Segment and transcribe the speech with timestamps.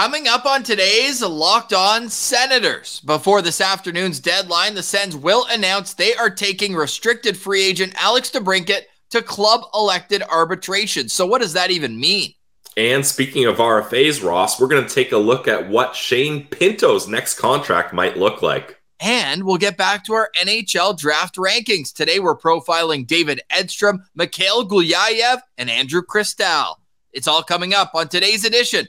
[0.00, 3.00] Coming up on today's Locked On Senators.
[3.00, 8.30] Before this afternoon's deadline, the Sens will announce they are taking restricted free agent Alex
[8.30, 11.10] DeBrincat to club elected arbitration.
[11.10, 12.32] So, what does that even mean?
[12.78, 17.06] And speaking of RFAs, Ross, we're going to take a look at what Shane Pinto's
[17.06, 18.80] next contract might look like.
[19.00, 21.92] And we'll get back to our NHL draft rankings.
[21.92, 26.76] Today, we're profiling David Edstrom, Mikhail Gulyayev, and Andrew Cristall.
[27.12, 28.88] It's all coming up on today's edition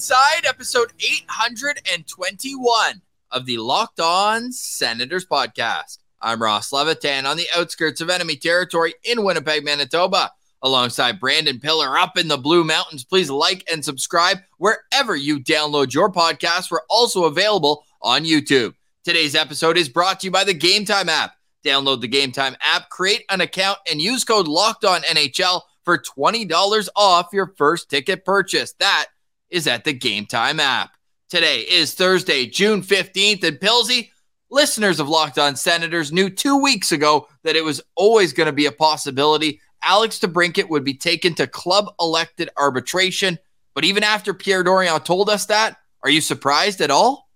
[0.00, 5.98] Inside episode 821 of the Locked On Senators podcast.
[6.22, 11.98] I'm Ross Levitan on the outskirts of enemy territory in Winnipeg, Manitoba, alongside Brandon Piller
[11.98, 13.04] up in the Blue Mountains.
[13.04, 16.70] Please like and subscribe wherever you download your podcast.
[16.70, 18.72] We're also available on YouTube.
[19.04, 21.34] Today's episode is brought to you by the Game Time app.
[21.62, 25.98] Download the Game Time app, create an account, and use code Locked On NHL for
[25.98, 28.72] $20 off your first ticket purchase.
[28.78, 29.08] That
[29.50, 30.90] is at the Game Time app.
[31.28, 34.10] Today is Thursday, June 15th, and Pilsy,
[34.50, 38.52] listeners of Locked On Senators knew two weeks ago that it was always going to
[38.52, 43.38] be a possibility Alex DeBrincat would be taken to club elected arbitration.
[43.74, 47.28] But even after Pierre Dorion told us that, are you surprised at all?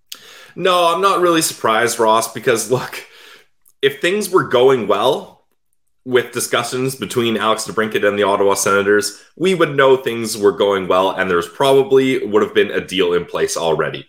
[0.57, 3.05] No, I'm not really surprised, Ross, because look,
[3.83, 5.34] if things were going well
[6.05, 10.87] with discussions between Alex DeBrincat and the Ottawa Senators, we would know things were going
[10.87, 14.07] well and there's probably would have been a deal in place already.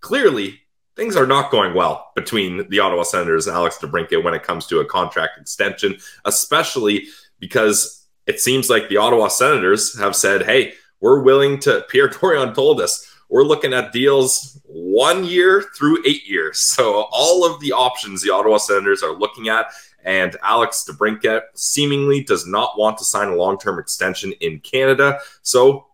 [0.00, 0.60] Clearly,
[0.96, 4.66] things are not going well between the Ottawa Senators and Alex DeBrincat when it comes
[4.66, 5.96] to a contract extension,
[6.26, 7.06] especially
[7.38, 12.54] because it seems like the Ottawa Senators have said, hey, we're willing to, Pierre Dorion
[12.54, 16.58] told us, we're looking at deals one year through eight years.
[16.58, 19.66] So all of the options the Ottawa Senators are looking at,
[20.04, 25.18] and Alex DeBrincat seemingly does not want to sign a long-term extension in Canada.
[25.42, 25.86] So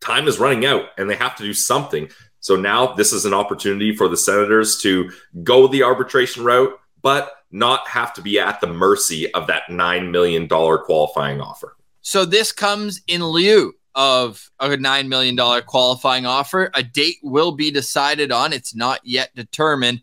[0.00, 2.08] time is running out, and they have to do something.
[2.40, 5.10] So now this is an opportunity for the Senators to
[5.42, 10.10] go the arbitration route, but not have to be at the mercy of that $9
[10.10, 11.76] million qualifying offer.
[12.00, 16.70] So this comes in lieu of a $9 million qualifying offer.
[16.74, 18.52] A date will be decided on.
[18.52, 20.02] It's not yet determined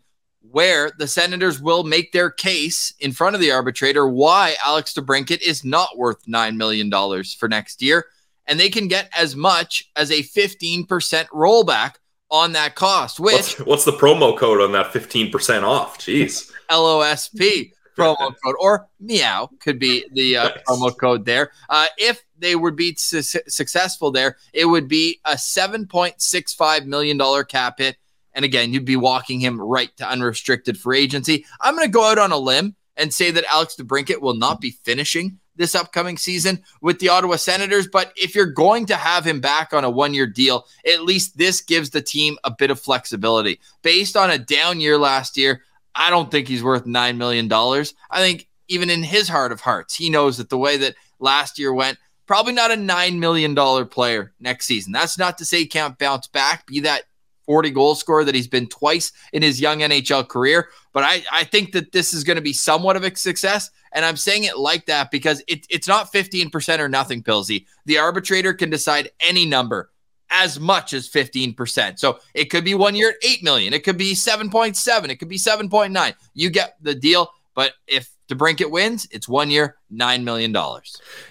[0.50, 5.40] where the Senators will make their case in front of the arbitrator why Alex DeBrincat
[5.42, 6.90] is not worth $9 million
[7.38, 8.06] for next year.
[8.46, 10.86] And they can get as much as a 15%
[11.28, 11.94] rollback
[12.30, 13.34] on that cost, which.
[13.34, 15.98] What's, what's the promo code on that 15% off?
[15.98, 16.50] Jeez.
[16.70, 20.58] LOSP promo code, or meow could be the uh, nice.
[20.66, 21.52] promo code there.
[21.68, 27.78] Uh, if they would be su- successful there, it would be a $7.65 million cap
[27.78, 27.96] hit.
[28.34, 31.44] And again, you'd be walking him right to unrestricted free agency.
[31.60, 34.60] I'm going to go out on a limb and say that Alex DeBrincat will not
[34.60, 37.86] be finishing this upcoming season with the Ottawa Senators.
[37.86, 41.36] But if you're going to have him back on a one year deal, at least
[41.36, 43.60] this gives the team a bit of flexibility.
[43.82, 45.62] Based on a down year last year,
[45.94, 47.52] I don't think he's worth $9 million.
[47.52, 51.58] I think even in his heart of hearts, he knows that the way that last
[51.58, 53.54] year went, probably not a $9 million
[53.88, 54.92] player next season.
[54.92, 57.02] That's not to say he can't bounce back, be that
[57.50, 60.68] 40 goal scorer that he's been twice in his young NHL career.
[60.92, 63.70] But I, I think that this is going to be somewhat of a success.
[63.90, 67.66] And I'm saying it like that because it, it's not 15% or nothing, Pilsy.
[67.86, 69.90] The arbitrator can decide any number
[70.30, 71.98] as much as 15%.
[71.98, 73.74] So it could be one year at 8 million.
[73.74, 75.08] It could be 7.7.
[75.08, 76.14] It could be 7.9.
[76.34, 77.32] You get the deal.
[77.56, 80.56] But if DeBrincat wins, it's one year, $9 million.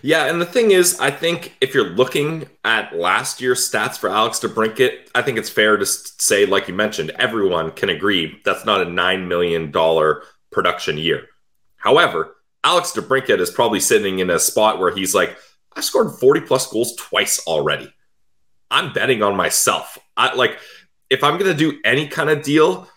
[0.02, 0.26] Yeah.
[0.26, 4.40] And the thing is, I think if you're looking at last year's stats for Alex
[4.40, 8.81] DeBrincat, I think it's fair to say, like you mentioned, everyone can agree that's not
[8.81, 9.72] a $9 million
[10.51, 11.28] production year.
[11.78, 15.38] However, Alex DeBrincat is probably sitting in a spot where he's like,
[15.74, 17.94] I scored 40 plus goals twice already.
[18.69, 19.98] I'm betting on myself.
[20.16, 20.60] I like
[21.10, 22.88] if I'm going to do any kind of deal,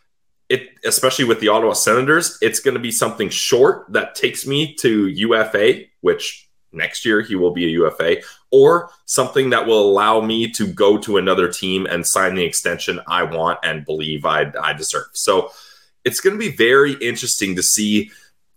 [0.53, 4.75] it especially with the Ottawa Senators, it's going to be something short that takes me
[4.75, 8.17] to UFA, which next year he will be a UFA,
[8.51, 13.01] or something that will allow me to go to another team and sign the extension
[13.07, 15.09] I want and believe I, I deserve.
[15.15, 15.51] So
[16.05, 18.11] it's going to be very interesting to see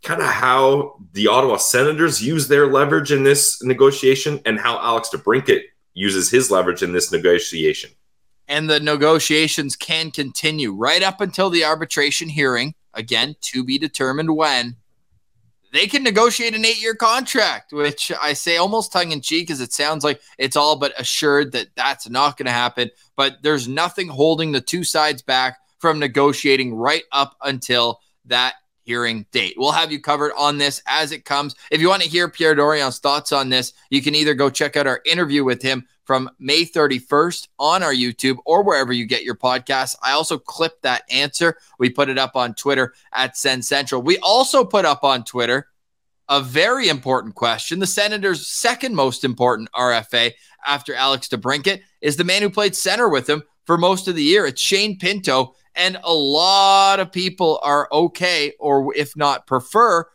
[0.04, 5.10] kind of how the Ottawa Senators use their leverage in this negotiation and how Alex
[5.10, 5.62] DeBrincat
[5.94, 7.90] uses his leverage in this negotiation.
[8.48, 12.76] And the negotiations can continue right up until the arbitration hearing.
[12.94, 14.78] Again, to be determined when
[15.76, 19.60] they can negotiate an eight year contract, which I say almost tongue in cheek as
[19.60, 22.90] it sounds like it's all but assured that that's not going to happen.
[23.18, 28.54] But there's nothing holding the two sides back from negotiating right up until that
[28.84, 29.56] hearing date.
[29.58, 31.56] We'll have you covered on this as it comes.
[31.70, 34.78] If you want to hear Pierre Dorion's thoughts on this, you can either go check
[34.78, 39.24] out our interview with him from May 31st on our YouTube or wherever you get
[39.24, 39.96] your podcasts.
[40.02, 41.58] I also clipped that answer.
[41.80, 44.02] We put it up on Twitter at Sens Central.
[44.02, 45.68] We also put up on Twitter
[46.30, 47.80] a very important question.
[47.80, 50.34] The Senators' second most important RFA
[50.66, 54.24] after Alex DeBrincat is the man who played center with him for most of the
[54.24, 54.46] year.
[54.46, 55.56] It's Shane Pinto.
[55.76, 60.06] And a lot of people are okay, or if not prefer,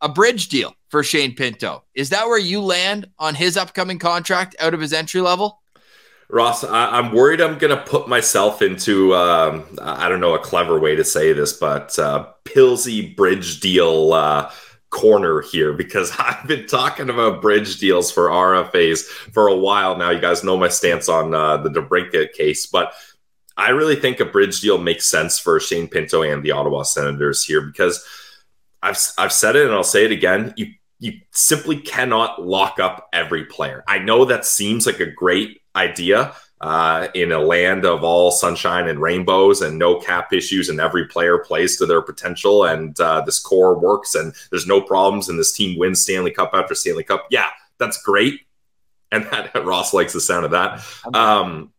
[0.00, 1.82] a bridge deal for Shane Pinto.
[1.96, 5.60] Is that where you land on his upcoming contract out of his entry level?
[6.28, 10.38] Ross, I, am worried I'm going to put myself into, um, I don't know a
[10.38, 14.52] clever way to say this, but uh, Pilsy bridge deal uh,
[14.90, 19.02] corner here because I've been talking about bridge deals for RFAs
[19.32, 20.10] for a while now.
[20.10, 22.92] You guys know my stance on uh, the DeBrincat case, but
[23.56, 27.42] I really think a bridge deal makes sense for Shane Pinto and the Ottawa Senators
[27.42, 28.06] here because
[28.80, 30.54] I've I've said it and I'll say it again.
[30.56, 30.74] You
[31.04, 33.84] you simply cannot lock up every player.
[33.86, 38.88] I know that seems like a great idea uh, in a land of all sunshine
[38.88, 43.20] and rainbows and no cap issues, and every player plays to their potential, and uh,
[43.20, 47.04] this core works, and there's no problems, and this team wins Stanley Cup after Stanley
[47.04, 47.26] Cup.
[47.30, 48.40] Yeah, that's great,
[49.12, 50.82] and that, Ross likes the sound of that.
[51.12, 51.70] Um,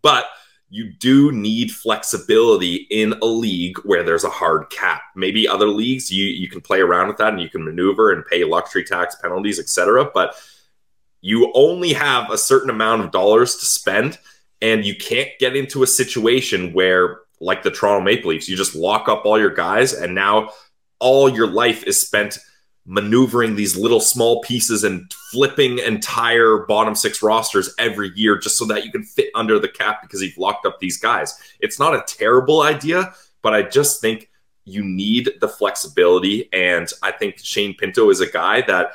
[0.00, 0.24] but
[0.72, 5.02] you do need flexibility in a league where there's a hard cap.
[5.14, 8.24] Maybe other leagues you you can play around with that and you can maneuver and
[8.24, 10.10] pay luxury tax penalties, etc.
[10.14, 10.34] But
[11.20, 14.18] you only have a certain amount of dollars to spend,
[14.62, 18.74] and you can't get into a situation where, like the Toronto Maple Leafs, you just
[18.74, 20.52] lock up all your guys, and now
[21.00, 22.38] all your life is spent
[22.84, 28.64] maneuvering these little small pieces and flipping entire bottom six rosters every year just so
[28.64, 31.38] that you can fit under the cap because you've locked up these guys.
[31.60, 34.28] It's not a terrible idea, but I just think
[34.64, 36.52] you need the flexibility.
[36.52, 38.92] And I think Shane Pinto is a guy that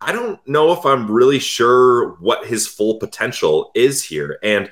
[0.00, 4.38] I don't know if I'm really sure what his full potential is here.
[4.42, 4.70] And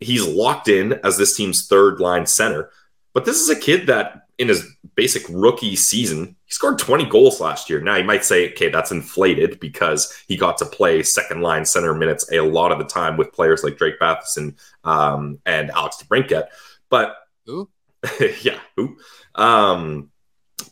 [0.00, 2.70] he's locked in as this team's third line center.
[3.14, 7.40] But this is a kid that in his basic rookie season, he scored 20 goals
[7.40, 7.80] last year.
[7.80, 11.94] Now you might say, okay, that's inflated because he got to play second line center
[11.94, 16.48] minutes a lot of the time with players like Drake Batherson um, and Alex DeBrincat.
[16.90, 17.16] But
[17.46, 17.70] who?
[18.42, 18.98] yeah, who?
[19.34, 20.10] Um,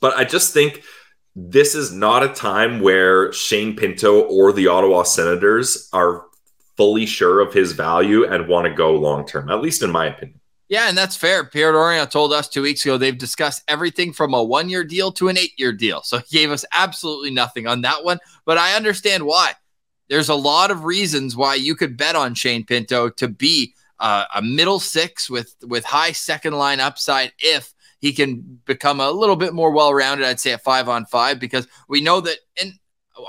[0.00, 0.82] but I just think
[1.34, 6.26] this is not a time where Shane Pinto or the Ottawa Senators are
[6.76, 10.06] fully sure of his value and want to go long term, at least in my
[10.06, 10.40] opinion.
[10.74, 11.44] Yeah, and that's fair.
[11.44, 15.12] Pierre Dorion told us two weeks ago they've discussed everything from a one year deal
[15.12, 16.02] to an eight year deal.
[16.02, 19.52] So he gave us absolutely nothing on that one, but I understand why.
[20.08, 24.24] There's a lot of reasons why you could bet on Shane Pinto to be uh,
[24.34, 29.36] a middle six with with high second line upside if he can become a little
[29.36, 30.26] bit more well rounded.
[30.26, 32.38] I'd say a five on five because we know that.
[32.60, 32.72] And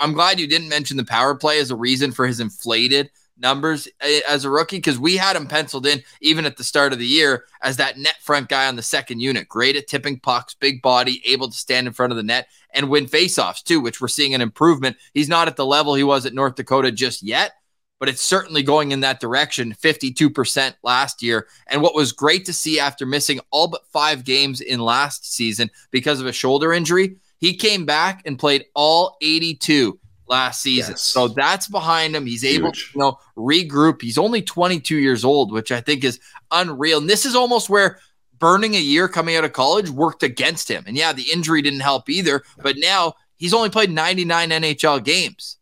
[0.02, 3.88] I'm glad you didn't mention the power play as a reason for his inflated numbers
[4.02, 7.00] eh, as a rookie because we had him penciled in even at the start of
[7.00, 9.48] the year as that net front guy on the second unit.
[9.48, 12.90] Great at tipping pucks, big body, able to stand in front of the net and
[12.90, 14.98] win faceoffs too, which we're seeing an improvement.
[15.14, 17.54] He's not at the level he was at North Dakota just yet,
[18.00, 21.48] but it's certainly going in that direction 52% last year.
[21.68, 25.70] And what was great to see after missing all but five games in last season
[25.92, 30.94] because of a shoulder injury, he came back and played all 82 last season.
[30.94, 31.02] Yes.
[31.02, 32.26] So that's behind him.
[32.26, 34.02] He's able to you know regroup.
[34.02, 36.20] He's only 22 years old, which I think is
[36.52, 37.00] unreal.
[37.00, 38.00] And this is almost where
[38.40, 40.84] burning a year coming out of college worked against him.
[40.88, 45.58] And yeah, the injury didn't help either, but now he's only played 99 NHL games.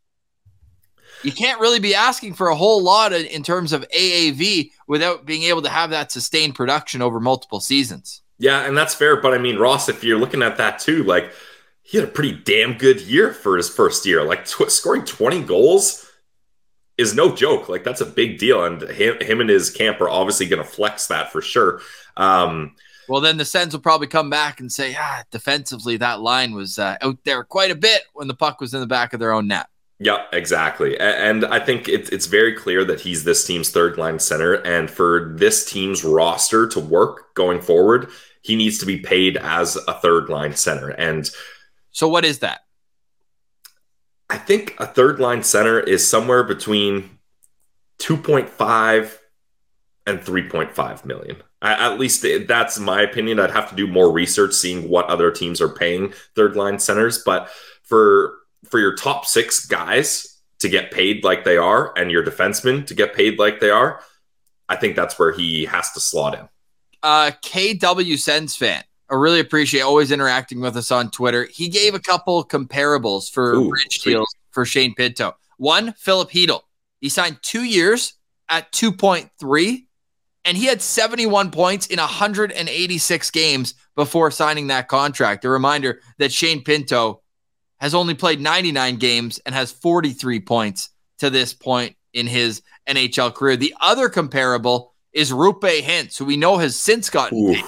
[1.23, 5.43] You can't really be asking for a whole lot in terms of AAV without being
[5.43, 8.21] able to have that sustained production over multiple seasons.
[8.39, 9.21] Yeah, and that's fair.
[9.21, 11.31] But I mean, Ross, if you're looking at that too, like
[11.83, 14.23] he had a pretty damn good year for his first year.
[14.23, 16.09] Like tw- scoring 20 goals
[16.97, 17.69] is no joke.
[17.69, 18.63] Like that's a big deal.
[18.63, 21.81] And him, him and his camp are obviously going to flex that for sure.
[22.17, 22.75] Um,
[23.09, 26.79] well, then the Sens will probably come back and say, ah, defensively, that line was
[26.79, 29.33] uh, out there quite a bit when the puck was in the back of their
[29.33, 29.67] own net.
[29.99, 30.99] Yeah, exactly.
[30.99, 34.53] And I think it's it's very clear that he's this team's third line center.
[34.53, 38.09] And for this team's roster to work going forward,
[38.41, 40.89] he needs to be paid as a third line center.
[40.89, 41.29] And
[41.93, 42.61] So what is that?
[44.29, 47.19] I think a third line center is somewhere between
[47.99, 49.17] 2.5
[50.05, 51.37] and 3.5 million.
[51.61, 53.39] At least that's my opinion.
[53.39, 57.23] I'd have to do more research seeing what other teams are paying third line centers,
[57.23, 57.49] but
[57.83, 58.33] for
[58.69, 62.93] for your top 6 guys to get paid like they are and your defensemen to
[62.93, 64.01] get paid like they are,
[64.67, 66.49] I think that's where he has to slot in.
[67.01, 68.83] Uh KW Sens fan.
[69.13, 71.45] I really appreciate always interacting with us on Twitter.
[71.45, 74.13] He gave a couple comparables for Ooh, bridge sweet.
[74.13, 75.35] deals for Shane Pinto.
[75.57, 76.61] One, Filip Chytil.
[76.99, 78.15] He signed two years
[78.49, 79.85] at 2.3,
[80.45, 85.45] and he had 71 points in 186 games before signing that contract.
[85.45, 87.21] A reminder that Shane Pinto
[87.79, 90.89] has only played 99 games and has 43 points
[91.19, 93.57] to this point in his NHL career.
[93.57, 97.53] The other comparable is Roope Hintz, who we know has since gotten Ooh.
[97.53, 97.63] paid.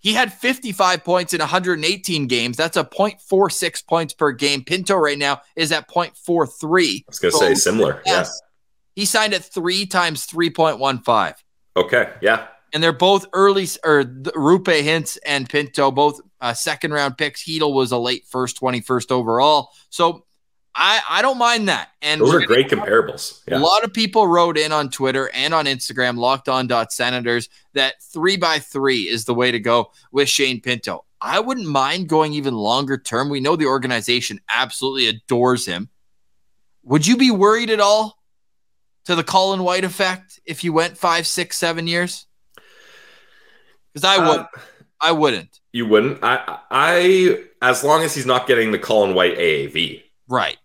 [0.00, 2.56] He had 55 points in 118 games.
[2.56, 4.62] That's a 0.46 points per game.
[4.62, 6.10] Pinto right now is at 0.43.
[6.10, 8.02] I was going to say similar.
[8.06, 8.12] Yeah.
[8.12, 8.40] Yes.
[8.94, 11.34] He signed at three times 3.15.
[11.76, 12.12] Okay.
[12.20, 12.46] Yeah.
[12.72, 17.44] And they're both early, or Roope Hintz and Pinto, both uh, second round picks.
[17.44, 19.70] Chytil was a late first, 21st overall.
[19.90, 20.26] So
[20.80, 21.90] I, I don't mind that.
[22.02, 23.42] And Those are great comparables.
[23.50, 28.00] a lot of people wrote in on Twitter and on Instagram, locked on senators, that
[28.00, 31.04] three by three is the way to go with Shane Pinto.
[31.20, 33.28] I wouldn't mind going even longer term.
[33.28, 35.88] We know the organization absolutely adores him.
[36.84, 38.22] Would you be worried at all
[39.06, 42.26] to the Colin White effect if you went five, six, seven years?
[43.92, 44.40] Because I would.
[44.40, 44.46] Uh,
[45.00, 45.58] I wouldn't.
[45.72, 46.22] you wouldn't.
[46.22, 50.58] I, I, as long as he's not getting the Colin White AAV, Right.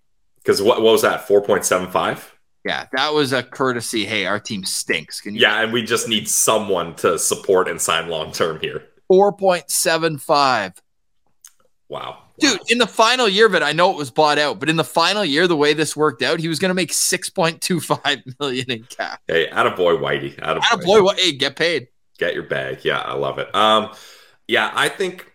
[0.44, 1.28] Because what, what was that?
[1.28, 2.32] 4.75?
[2.66, 4.06] Yeah, that was a courtesy.
[4.06, 5.20] Hey, our team stinks.
[5.20, 5.42] Can you?
[5.42, 5.62] Yeah.
[5.62, 8.86] And we just need someone to support and sign long term here.
[9.10, 10.74] Four point seven five.
[11.90, 12.20] Wow.
[12.40, 14.76] Dude, in the final year of it, I know it was bought out, but in
[14.76, 17.62] the final year, the way this worked out, he was going to make six point
[17.62, 19.22] two five million in cap.
[19.28, 20.42] Hey, out of boy, Whitey.
[20.42, 21.14] Out of boy?
[21.16, 21.90] Hey, get paid.
[22.18, 22.86] Get your bag.
[22.86, 23.54] Yeah, I love it.
[23.54, 23.92] Um,
[24.48, 25.32] yeah, I think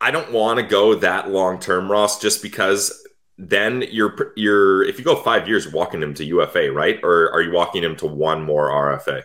[0.00, 3.01] I don't want to go that long term, Ross, just because
[3.48, 7.00] then you're you're if you go five years, walking him to UFA, right?
[7.02, 9.24] Or are you walking him to one more RFA?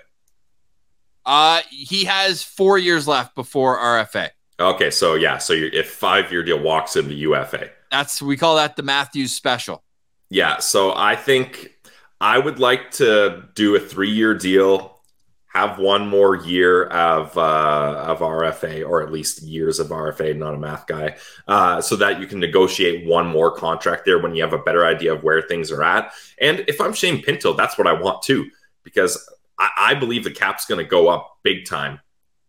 [1.25, 4.29] Uh, he has four years left before RFA.
[4.59, 7.69] Okay, so yeah, so if five year deal walks him to UFA.
[7.91, 9.83] That's we call that the Matthews special.
[10.29, 11.73] Yeah, so I think
[12.19, 14.96] I would like to do a three year deal,
[15.57, 20.37] have one more year of uh, of RFA, or at least years of RFA.
[20.37, 24.35] Not a math guy, uh, so that you can negotiate one more contract there when
[24.35, 26.13] you have a better idea of where things are at.
[26.39, 28.49] And if I'm Shane Pinto, that's what I want too,
[28.83, 32.01] because I, I believe the cap's going to go up big time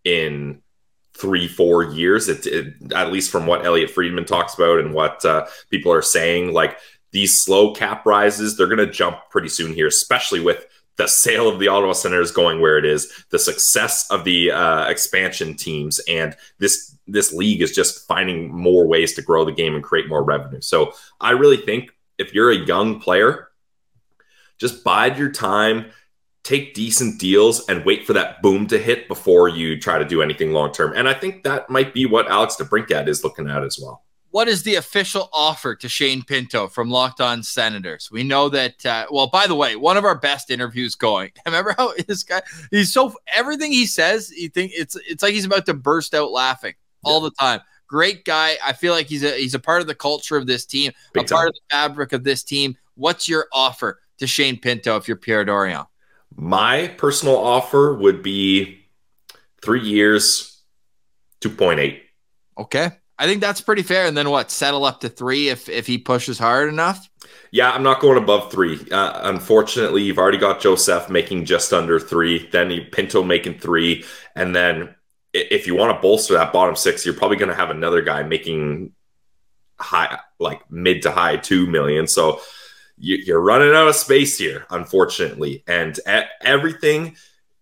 [0.04, 0.60] in
[1.14, 2.28] three, four years.
[2.28, 6.02] It, it, at least from what Elliot Friedman talks about and what uh, people are
[6.02, 6.78] saying, like
[7.12, 10.66] these slow cap rises, they're going to jump pretty soon here, especially with
[10.98, 14.86] the sale of the Ottawa Senators going where it is, the success of the uh,
[14.88, 19.74] expansion teams, and this this league is just finding more ways to grow the game
[19.74, 20.60] and create more revenue.
[20.60, 23.48] So I really think if you're a young player,
[24.58, 25.86] just bide your time,
[26.42, 30.20] take decent deals, and wait for that boom to hit before you try to do
[30.20, 30.92] anything long term.
[30.94, 34.04] And I think that might be what Alex DeBrincat is looking at as well.
[34.38, 38.08] What is the official offer to Shane Pinto from Locked On Senators?
[38.08, 38.86] We know that.
[38.86, 41.32] Uh, well, by the way, one of our best interviews going.
[41.46, 42.42] Remember how this guy?
[42.70, 46.30] He's so everything he says, you think it's it's like he's about to burst out
[46.30, 47.62] laughing all the time.
[47.88, 48.56] Great guy.
[48.64, 51.24] I feel like he's a he's a part of the culture of this team, Big
[51.24, 52.76] a part of the fabric of this team.
[52.94, 55.84] What's your offer to Shane Pinto if you're Pierre Dorion?
[56.36, 58.86] My personal offer would be
[59.62, 60.62] three years,
[61.40, 62.02] 2.8.
[62.56, 62.92] Okay.
[63.18, 64.06] I think that's pretty fair.
[64.06, 64.50] And then what?
[64.50, 67.08] Settle up to three if if he pushes hard enough.
[67.50, 68.78] Yeah, I'm not going above three.
[68.90, 74.04] Uh, unfortunately, you've already got Joseph making just under three, then Pinto making three,
[74.36, 74.94] and then
[75.32, 78.22] if you want to bolster that bottom six, you're probably going to have another guy
[78.22, 78.92] making
[79.78, 82.06] high, like mid to high two million.
[82.06, 82.40] So
[82.96, 85.98] you, you're running out of space here, unfortunately, and
[86.42, 87.16] everything.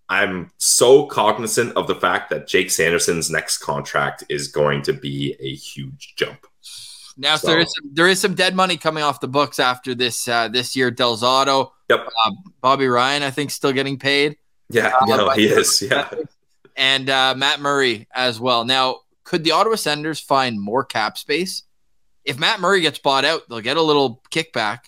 [0.09, 5.35] I'm so cognizant of the fact that Jake Sanderson's next contract is going to be
[5.41, 6.47] a huge jump.
[7.17, 9.95] Now So- there is some, there is some dead money coming off the books after
[9.95, 10.91] this uh, this year.
[10.91, 12.07] Del Zotto, Yep.
[12.27, 14.37] uh, Bobby Ryan, I think, still getting paid,
[14.71, 15.81] Yeah, Uh, no, he is.
[15.83, 16.09] Yeah.
[16.77, 18.65] and uh, Matt Murray as well.
[18.65, 21.63] Now, could the Ottawa Senators find more cap space
[22.25, 23.43] if Matt Murray gets bought out?
[23.49, 24.81] They'll get a little kickback.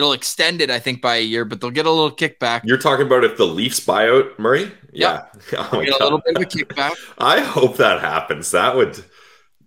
[0.00, 2.62] It'll extend it, I think, by a year, but they'll get a little kickback.
[2.64, 4.72] You're talking about if the Leafs buy out Murray?
[4.94, 5.26] Yeah.
[5.52, 8.50] Oh a little bit of a kickback I hope that happens.
[8.52, 9.04] That would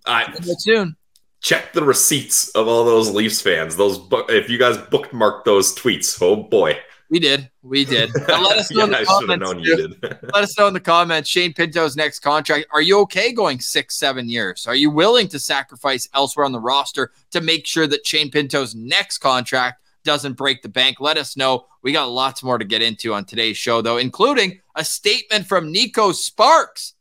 [0.06, 0.96] I soon.
[1.40, 3.76] check the receipts of all those Leafs fans.
[3.76, 6.80] Those if you guys bookmarked those tweets, oh boy.
[7.10, 7.48] We did.
[7.62, 8.10] We did.
[8.28, 9.44] Let us know yeah, in the I should have comments.
[9.44, 10.02] known you did.
[10.02, 11.28] Let us know in the comments.
[11.28, 12.66] Shane Pinto's next contract.
[12.72, 14.66] Are you okay going six, seven years?
[14.66, 18.74] Are you willing to sacrifice elsewhere on the roster to make sure that Shane Pinto's
[18.74, 21.00] next contract doesn't break the bank?
[21.00, 21.66] Let us know.
[21.82, 25.72] We got lots more to get into on today's show, though, including a statement from
[25.72, 26.94] Neko Sparks,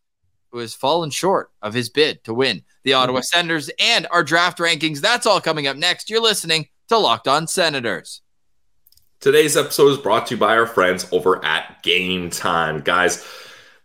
[0.51, 3.01] who has fallen short of his bid to win the mm-hmm.
[3.01, 4.99] Ottawa Senators and our draft rankings.
[4.99, 6.09] That's all coming up next.
[6.09, 8.21] You're listening to Locked On Senators.
[9.19, 12.81] Today's episode is brought to you by our friends over at Game Time.
[12.81, 13.25] Guys,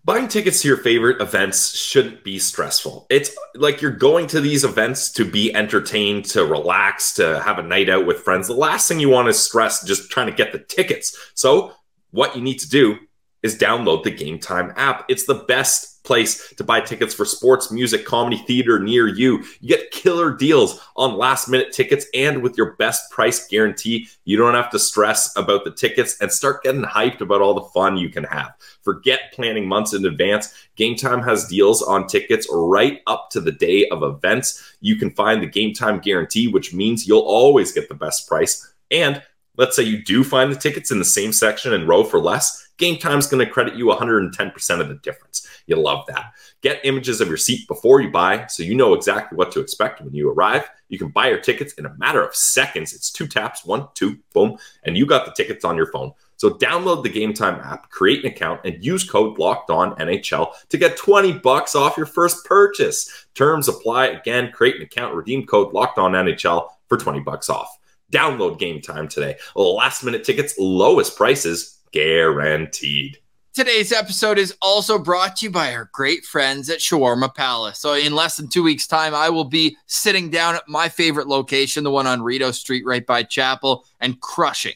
[0.08, 3.06] buying tickets to your favorite events shouldn't be stressful.
[3.10, 7.62] It's like you're going to these events to be entertained, to relax, to have a
[7.62, 8.46] night out with friends.
[8.46, 11.14] The last thing you want is stress just trying to get the tickets.
[11.34, 11.74] So,
[12.10, 12.96] what you need to do
[13.42, 15.04] is download the Game Time app.
[15.10, 19.44] It's the best place to buy tickets for sports, music, comedy, theater near you.
[19.60, 24.36] You get killer deals on last minute tickets, and with your best price guarantee, you
[24.36, 27.96] don't have to stress about the tickets and start getting hyped about all the fun
[27.96, 28.54] you can have.
[28.82, 30.52] Forget planning months in advance.
[30.74, 34.76] Game Time has deals on tickets right up to the day of events.
[34.80, 38.72] You can find the Game Time guarantee, which means you'll always get the best price.
[38.90, 39.22] And
[39.58, 42.68] let's say you do find the tickets in the same section and row for less.
[42.78, 45.47] Game Time's going to credit you 110% of the difference.
[45.68, 46.32] You love that.
[46.62, 50.00] Get images of your seat before you buy so you know exactly what to expect
[50.00, 50.68] when you arrive.
[50.88, 52.94] You can buy your tickets in a matter of seconds.
[52.94, 56.12] It's two taps, one, two, boom, and you got the tickets on your phone.
[56.36, 60.52] So download the Game Time app, create an account, and use code Locked On NHL
[60.68, 63.26] to get 20 bucks off your first purchase.
[63.34, 64.06] Terms apply.
[64.06, 67.76] Again, create an account, redeem code Locked On NHL for 20 bucks off.
[68.10, 69.36] Download Game Time today.
[69.54, 73.18] Last minute tickets, lowest prices guaranteed.
[73.54, 77.78] Today's episode is also brought to you by our great friends at Shawarma Palace.
[77.78, 81.26] So, in less than two weeks' time, I will be sitting down at my favorite
[81.26, 84.74] location, the one on Rideau Street, right by Chapel, and crushing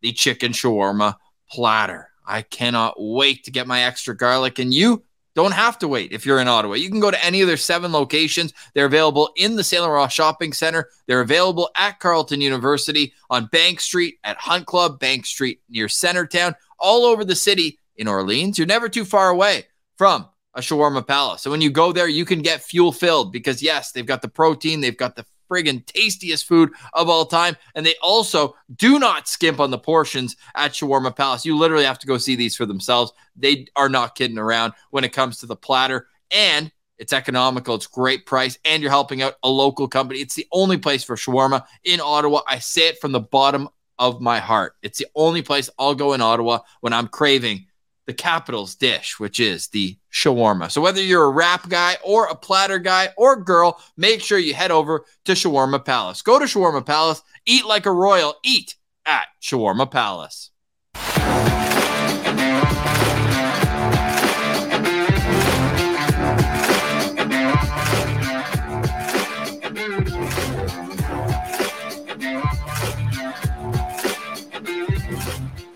[0.00, 1.16] the chicken shawarma
[1.50, 2.10] platter.
[2.24, 5.02] I cannot wait to get my extra garlic, and you
[5.34, 6.74] don't have to wait if you're in Ottawa.
[6.74, 8.52] You can go to any of their seven locations.
[8.74, 10.88] They're available in the Saint Laurent Shopping Center.
[11.06, 16.54] They're available at Carleton University, on Bank Street, at Hunt Club, Bank Street near Centertown,
[16.78, 18.58] all over the city in Orleans.
[18.58, 21.42] You're never too far away from a shawarma palace.
[21.42, 24.28] So when you go there, you can get fuel filled because, yes, they've got the
[24.28, 27.56] protein, they've got the friggin' tastiest food of all time.
[27.74, 31.44] And they also do not skimp on the portions at Shawarma Palace.
[31.44, 33.12] You literally have to go see these for themselves.
[33.36, 36.08] They are not kidding around when it comes to the platter.
[36.30, 37.74] And it's economical.
[37.74, 40.20] It's great price, and you're helping out a local company.
[40.20, 42.42] It's the only place for shawarma in Ottawa.
[42.46, 44.76] I say it from the bottom of my heart.
[44.82, 47.66] It's the only place I'll go in Ottawa when I'm craving
[48.10, 50.68] the capital's dish, which is the shawarma.
[50.68, 54.52] So whether you're a wrap guy or a platter guy or girl, make sure you
[54.52, 56.20] head over to Shawarma Palace.
[56.20, 58.74] Go to Shawarma Palace, eat like a royal, eat
[59.06, 60.50] at Shawarma Palace.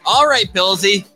[0.04, 1.06] All right, Pillsy.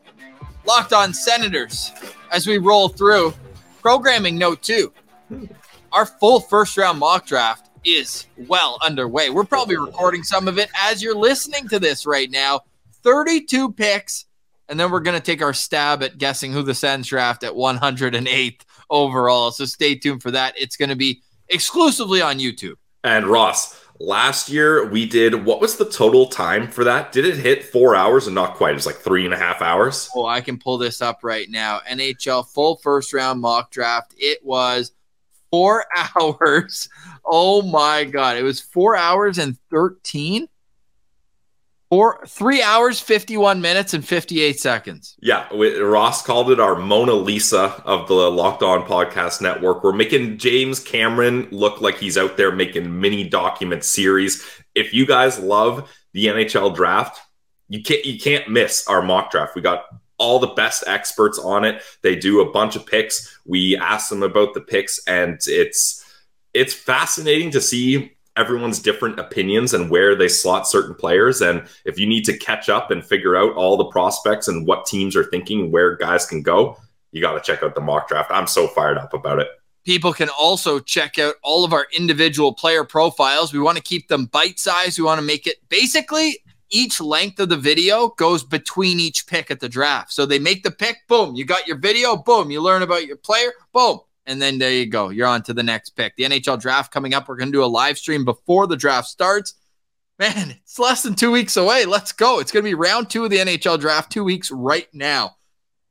[0.69, 1.93] Locked on Senators.
[2.31, 3.33] As we roll through,
[3.81, 4.93] programming note two.
[5.93, 9.31] Our full first round mock draft is well underway.
[9.31, 12.61] We're probably recording some of it as you're listening to this right now.
[13.03, 14.27] 32 picks,
[14.69, 17.55] and then we're going to take our stab at guessing who the Sens draft at
[17.55, 19.51] 108th overall.
[19.53, 20.53] So stay tuned for that.
[20.59, 22.75] It's going to be exclusively on YouTube.
[23.05, 27.13] And Ross, last year we did what was the total time for that?
[27.13, 28.71] Did it hit four hours and not quite?
[28.71, 30.11] It was like three and a half hours.
[30.15, 31.81] Oh, I can pull this up right now.
[31.89, 34.15] NHL full first round mock draft.
[34.17, 34.93] It was
[35.51, 35.85] four
[36.17, 36.89] hours.
[37.25, 38.37] Oh my god.
[38.37, 40.49] It was four hours and 13.
[41.91, 45.17] Four three hours, 51 minutes, and 58 seconds.
[45.21, 49.83] Yeah, we, Ross called it our Mona Lisa of the Locked On Podcast Network.
[49.83, 54.45] We're making James Cameron look like he's out there making mini document series.
[54.75, 57.21] If you guys love the NHL draft,
[57.69, 59.55] you can't you can't miss our mock draft.
[59.55, 59.85] We got
[60.19, 61.83] all the best experts on it.
[62.03, 63.39] They do a bunch of picks.
[63.47, 66.05] We ask them about the picks, and it's
[66.53, 71.43] it's fascinating to see everyone's different opinions and where they slot certain players.
[71.43, 74.87] And if you need to catch up and figure out all the prospects and what
[74.87, 76.79] teams are thinking, where guys can go,
[77.11, 78.31] you got to check out the mock draft.
[78.31, 79.49] I'm so fired up about it.
[79.85, 83.53] People can also check out all of our individual player profiles.
[83.53, 84.99] We want to keep them bite sized.
[84.99, 86.39] We want to make it basically
[86.71, 90.13] each length of the video goes between each pick at the draft.
[90.13, 93.17] So they make the pick, boom, you got your video, boom, you learn about your
[93.17, 94.01] player, boom.
[94.29, 95.09] And then there you go.
[95.09, 96.15] You're on to the next pick.
[96.17, 97.27] The NHL draft coming up.
[97.29, 99.55] We're going to do a live stream before the draft starts.
[100.19, 101.87] Man, it's less than two weeks away.
[101.87, 102.39] Let's go.
[102.39, 105.37] It's going to be round two of the NHL draft, two weeks right now.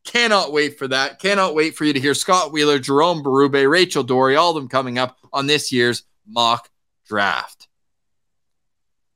[0.06, 1.20] Cannot wait for that.
[1.20, 4.70] Cannot wait for you to hear Scott Wheeler, Jerome Berube, Rachel Doerrie, all of them
[4.70, 6.70] coming up on this year's mock
[7.08, 7.68] draft.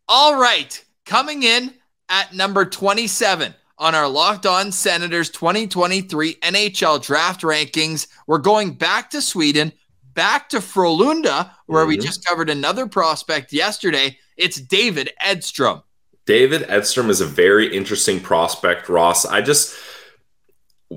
[0.07, 1.73] All right, coming in
[2.09, 8.05] at number 27 on our Locked On Senators 2023 NHL draft rankings.
[8.27, 9.73] We're going back to Sweden,
[10.13, 11.89] back to Frölunda, where mm-hmm.
[11.89, 14.19] we just covered another prospect yesterday.
[14.37, 15.81] It's David Edstrom.
[16.27, 19.25] David Edstrom is a very interesting prospect, Ross.
[19.25, 19.75] I just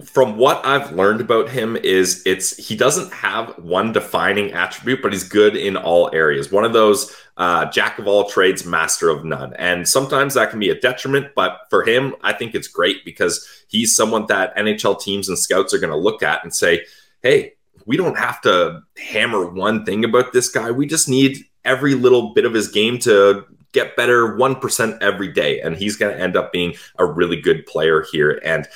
[0.03, 5.13] from what I've learned about him is it's he doesn't have one defining attribute, but
[5.13, 6.51] he's good in all areas.
[6.51, 10.59] One of those uh, jack of all trades, master of none, and sometimes that can
[10.59, 11.29] be a detriment.
[11.37, 15.73] But for him, I think it's great because he's someone that NHL teams and scouts
[15.73, 16.85] are going to look at and say,
[17.23, 17.53] "Hey,
[17.87, 20.71] we don't have to hammer one thing about this guy.
[20.71, 25.61] We just need every little bit of his game to get better 1% every day.
[25.61, 28.41] And he's going to end up being a really good player here.
[28.45, 28.67] And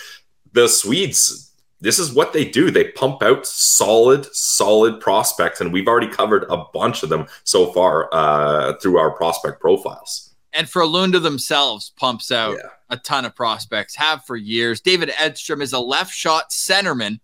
[0.59, 2.71] the Swedes, this is what they do.
[2.71, 7.73] They pump out solid, solid prospects, and we've already covered a bunch of them so
[7.73, 10.35] far uh, through our prospect profiles.
[10.53, 12.71] And for Frölunda themselves pumps out yeah.
[12.91, 14.81] a ton of prospects, have for years.
[14.81, 17.21] David Edstrom is a left shot centerman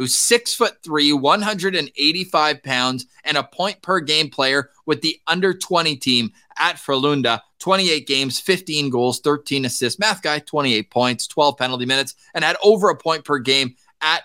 [0.00, 5.52] who's six foot three, 185 pounds, and a point per game player with the under
[5.52, 7.38] 20 team at Frölunda.
[7.58, 10.00] 28 games, 15 goals, 13 assists.
[10.00, 14.22] Math guy, 28 points, 12 penalty minutes, and had over a point per game at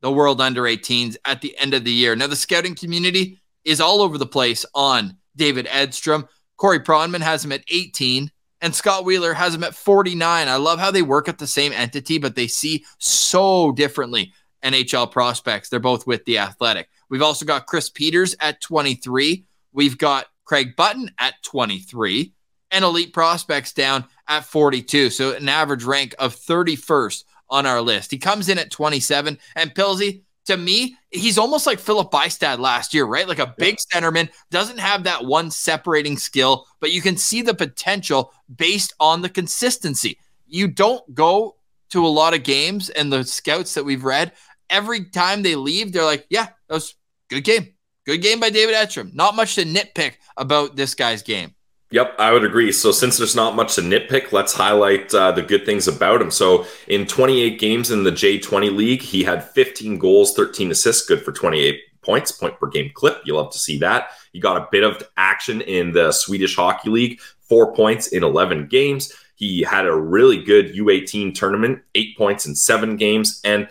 [0.00, 2.16] the World Under 18s at the end of the year.
[2.16, 6.26] Now, the scouting community is all over the place on David Edstrom.
[6.56, 8.28] Corey Pronman has him at 18,
[8.60, 10.48] and Scott Wheeler has him at 49.
[10.48, 14.32] I love how they work at the same entity, but they see so differently
[14.62, 15.68] NHL prospects.
[15.68, 16.88] They're both with the Athletic.
[17.08, 19.44] We've also got Chris Peters at 23.
[19.72, 22.32] We've got Craig Button at 23
[22.70, 25.10] and elite prospects down at 42.
[25.10, 28.10] So an average rank of 31st on our list.
[28.10, 32.92] He comes in at 27 and Pilsy, to me, he's almost like Filip Bystedt last
[32.94, 33.28] year, right?
[33.28, 37.54] Like a big centerman, doesn't have that one separating skill, but you can see the
[37.54, 40.18] potential based on the consistency.
[40.46, 41.56] You don't go
[41.90, 44.32] to a lot of games and the scouts that we've read
[44.72, 46.94] every time they leave, they're like, yeah, that was
[47.28, 47.74] good game.
[48.04, 49.12] Good game by David Edstrom.
[49.14, 51.54] Not much to nitpick about this guy's game.
[51.92, 52.72] Yep, I would agree.
[52.72, 56.30] So, since there's not much to nitpick, let's highlight uh, the good things about him.
[56.30, 61.22] So, in 28 games in the J20 League, he had 15 goals, 13 assists, good
[61.22, 63.20] for 28 points, point per game clip.
[63.26, 64.08] You love to see that.
[64.32, 68.68] He got a bit of action in the Swedish Hockey League, four points in 11
[68.68, 69.12] games.
[69.36, 73.40] He had a really good U18 tournament, eight points in seven games.
[73.44, 73.68] And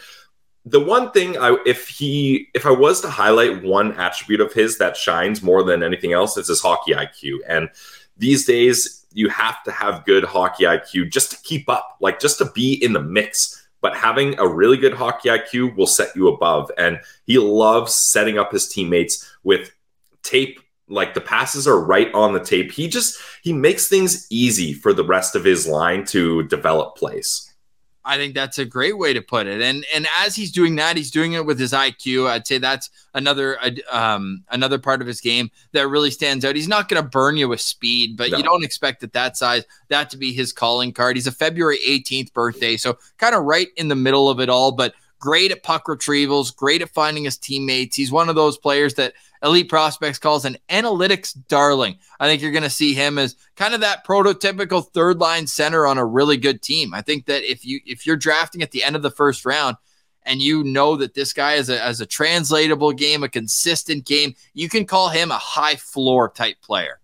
[0.65, 4.77] the one thing I if he if I was to highlight one attribute of his
[4.77, 7.39] that shines more than anything else, it's his hockey IQ.
[7.47, 7.69] And
[8.17, 12.37] these days you have to have good hockey IQ just to keep up, like just
[12.37, 13.57] to be in the mix.
[13.81, 16.69] But having a really good hockey IQ will set you above.
[16.77, 19.71] And he loves setting up his teammates with
[20.21, 22.71] tape like the passes are right on the tape.
[22.71, 27.50] He just he makes things easy for the rest of his line to develop plays.
[28.03, 29.61] I think that's a great way to put it.
[29.61, 32.27] And and as he's doing that, he's doing it with his IQ.
[32.27, 33.57] I'd say that's another
[33.91, 36.55] um, another part of his game that really stands out.
[36.55, 38.37] He's not going to burn you with speed, but no.
[38.37, 41.15] you don't expect at that size that to be his calling card.
[41.15, 44.71] He's a February 18th birthday, so kind of right in the middle of it all,
[44.71, 47.95] but great at puck retrievals, great at finding his teammates.
[47.95, 51.97] He's one of those players that Elite Prospects calls an analytics darling.
[52.19, 55.87] I think you're going to see him as kind of that prototypical third line center
[55.87, 56.93] on a really good team.
[56.93, 59.77] I think that if you if you're drafting at the end of the first round
[60.23, 64.35] and you know that this guy is a, as a translatable game, a consistent game,
[64.53, 66.99] you can call him a high floor type player.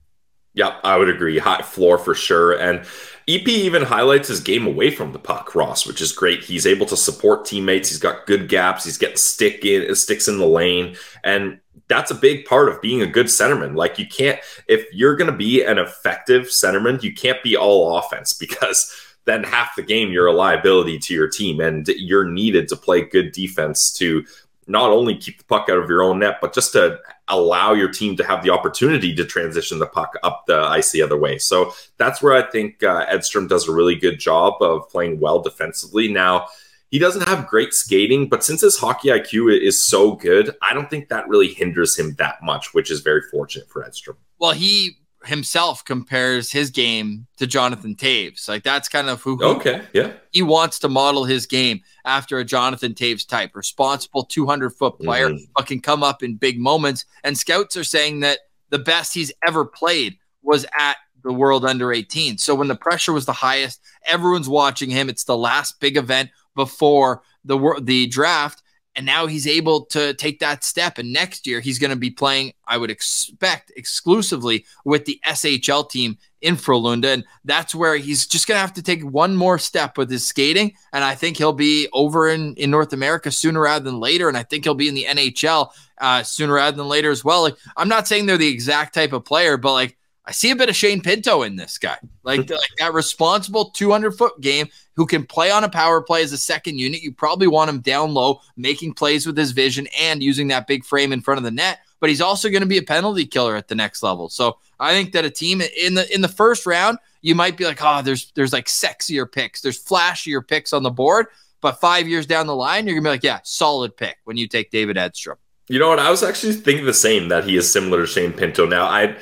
[0.53, 1.37] Yep, I would agree.
[1.37, 2.53] High floor for sure.
[2.53, 2.79] And
[3.27, 6.43] EP even highlights his game away from the puck, Ross, which is great.
[6.43, 7.89] He's able to support teammates.
[7.89, 8.83] He's got good gaps.
[8.83, 13.01] He's getting stick in sticks in the lane, and that's a big part of being
[13.01, 13.75] a good centerman.
[13.75, 17.97] Like you can't if you're going to be an effective centerman, you can't be all
[17.97, 18.93] offense because
[19.25, 23.01] then half the game you're a liability to your team, and you're needed to play
[23.01, 24.25] good defense to
[24.67, 27.89] not only keep the puck out of your own net, but just to allow your
[27.89, 31.37] team to have the opportunity to transition the puck up the ice the other way.
[31.37, 35.39] So that's where I think uh, Edstrom does a really good job of playing well
[35.39, 36.11] defensively.
[36.11, 36.47] Now,
[36.89, 40.89] he doesn't have great skating, but since his hockey IQ is so good, I don't
[40.89, 44.17] think that really hinders him that much, which is very fortunate for Edstrom.
[44.39, 48.47] Well, he himself compares his game to Jonathan Toews.
[48.47, 50.13] Like that's kind of who Okay, yeah.
[50.31, 55.29] he wants to model his game after a Jonathan Toews type, responsible 200 foot player,
[55.31, 55.47] Mhm.
[55.55, 57.03] but can come up in big moments.
[57.23, 61.91] And scouts are saying that the best he's ever played was at the World Under
[61.91, 62.37] 18.
[62.37, 65.09] So when the pressure was the highest, everyone's watching him.
[65.09, 68.63] It's the last big event before the the draft.
[68.97, 70.97] And now he's able to take that step.
[70.97, 75.87] And next year, he's going to be playing, I would expect, exclusively with the SHL
[75.87, 77.13] team in Frölunda.
[77.13, 80.25] And that's where he's just going to have to take one more step with his
[80.25, 80.73] skating.
[80.93, 84.29] And I think he'll be over in, in North America sooner rather than later.
[84.29, 87.43] And I think he'll be in the NHL uh, sooner rather than later as well.
[87.43, 89.95] Like, I'm not saying they're the exact type of player, but like,
[90.27, 94.11] I see a bit of Shane Pinto in this guy, like, like that responsible 200
[94.11, 97.01] foot game who can play on a power play as a second unit.
[97.01, 100.83] You probably want him down low, making plays with his vision and using that big
[100.83, 101.79] frame in front of the net.
[102.01, 104.27] But he's also going to be a penalty killer at the next level.
[104.27, 107.63] So I think that a team in the in the first round, you might be
[107.63, 111.27] like, oh, there's there's like sexier picks, there's flashier picks on the board.
[111.59, 114.47] But five years down the line, you're gonna be like, yeah, solid pick when you
[114.47, 115.37] take David Edstrom.
[115.69, 115.99] You know what?
[115.99, 118.65] I was actually thinking the same that he is similar to Shane Pinto.
[118.65, 119.17] Now, I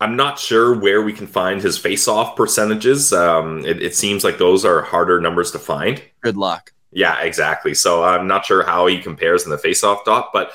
[0.00, 3.12] I'm not sure where we can find his face-off percentages.
[3.12, 6.02] Um, it, it seems like those are harder numbers to find.
[6.22, 6.72] Good luck.
[6.90, 7.74] Yeah, exactly.
[7.74, 10.52] So I'm not sure how he compares in the face-off dot, but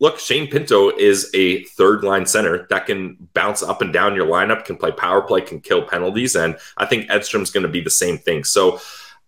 [0.00, 4.26] look, Shane Pinto is a third line center that can bounce up and down your
[4.26, 7.80] lineup, can play power play, can kill penalties, and I think Edstrom's going to be
[7.80, 8.44] the same thing.
[8.44, 8.80] So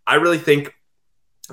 [0.06, 0.74] I really think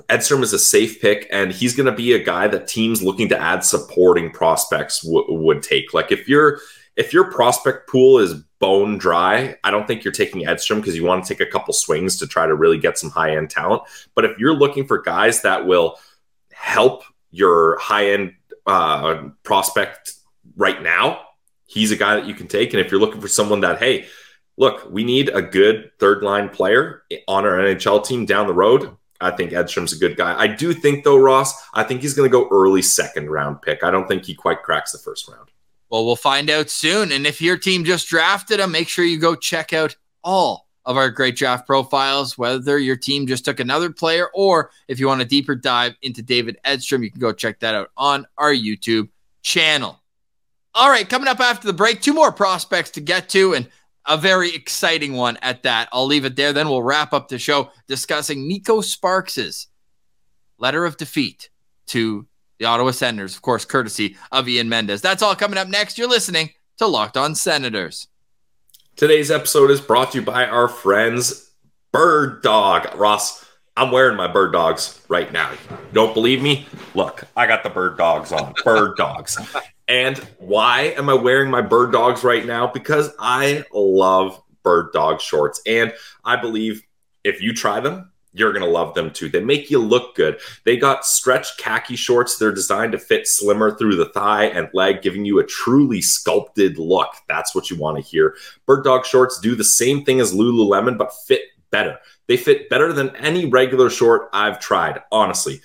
[0.09, 3.29] Edstrom is a safe pick, and he's going to be a guy that teams looking
[3.29, 5.93] to add supporting prospects w- would take.
[5.93, 6.59] Like if you're
[6.95, 11.03] if your prospect pool is bone dry, I don't think you're taking Edstrom because you
[11.03, 13.83] want to take a couple swings to try to really get some high end talent.
[14.15, 15.99] But if you're looking for guys that will
[16.53, 20.13] help your high end uh, prospect
[20.55, 21.21] right now,
[21.65, 22.73] he's a guy that you can take.
[22.73, 24.05] And if you're looking for someone that, hey,
[24.57, 28.95] look, we need a good third line player on our NHL team down the road.
[29.19, 30.37] I think Edstrom's a good guy.
[30.37, 33.83] I do think, though, Ross, I think he's going to go early second round pick.
[33.83, 35.49] I don't think he quite cracks the first round.
[35.93, 37.11] Well, we'll find out soon.
[37.11, 40.97] And if your team just drafted him, make sure you go check out all of
[40.97, 45.21] our great draft profiles, whether your team just took another player or if you want
[45.21, 49.09] a deeper dive into David Edstrom, you can go check that out on our YouTube
[49.43, 50.01] channel.
[50.73, 53.69] All right, coming up after the break, two more prospects to get to and
[54.07, 55.89] a very exciting one at that.
[55.93, 56.53] I'll leave it there.
[56.53, 59.67] Then we'll wrap up the show discussing Neko Sparks's
[60.57, 61.51] letter of defeat
[61.89, 62.25] to
[62.59, 65.01] the Ottawa Senators, of course, courtesy of Ian Mendes.
[65.01, 65.97] That's all coming up next.
[65.97, 68.07] You're listening to Locked On Senators.
[68.95, 71.51] Today's episode is brought to you by our friends
[71.91, 72.95] Bird Dog.
[72.95, 75.51] Ross, I'm wearing my bird dogs right now.
[75.93, 76.67] Don't believe me?
[76.93, 78.53] Look, I got the bird dogs on.
[78.63, 79.37] Bird dogs.
[79.87, 82.67] And why am I wearing my bird dogs right now?
[82.67, 85.61] Because I love bird dog shorts.
[85.65, 86.83] And I believe
[87.23, 89.29] if you try them, you're going to love them too.
[89.29, 90.39] They make you look good.
[90.65, 92.37] They got stretch khaki shorts.
[92.37, 96.77] They're designed to fit slimmer through the thigh and leg, giving you a truly sculpted
[96.77, 97.09] look.
[97.29, 98.35] That's what you want to hear.
[98.65, 101.99] Bird dog shorts do the same thing as Lululemon, but fit better.
[102.27, 105.61] They fit better than any regular short I've tried, honestly.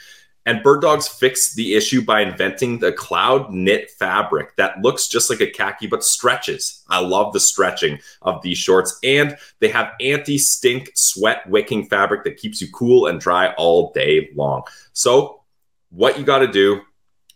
[0.49, 5.29] And Bird Dogs fixed the issue by inventing the cloud knit fabric that looks just
[5.29, 6.83] like a khaki but stretches.
[6.89, 8.99] I love the stretching of these shorts.
[9.05, 13.93] And they have anti stink sweat wicking fabric that keeps you cool and dry all
[13.93, 14.63] day long.
[14.95, 15.43] So,
[15.91, 16.81] what you got to do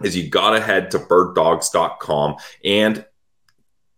[0.02, 3.04] is you got to head to birddogs.com and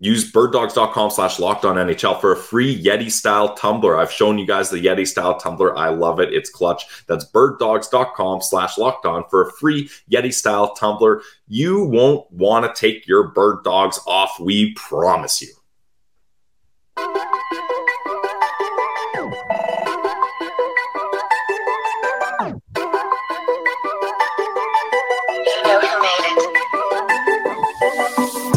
[0.04, 3.96] Use birddogs.com slash locked on NHL for a free Yeti style tumbler.
[3.96, 5.74] I've shown you guys the Yeti style tumbler.
[5.74, 6.30] I love it.
[6.30, 7.06] It's clutch.
[7.06, 11.22] That's birddogs.com slash locked on for a free Yeti style tumbler.
[11.48, 14.38] You won't want to take your bird dogs off.
[14.38, 15.54] We promise you.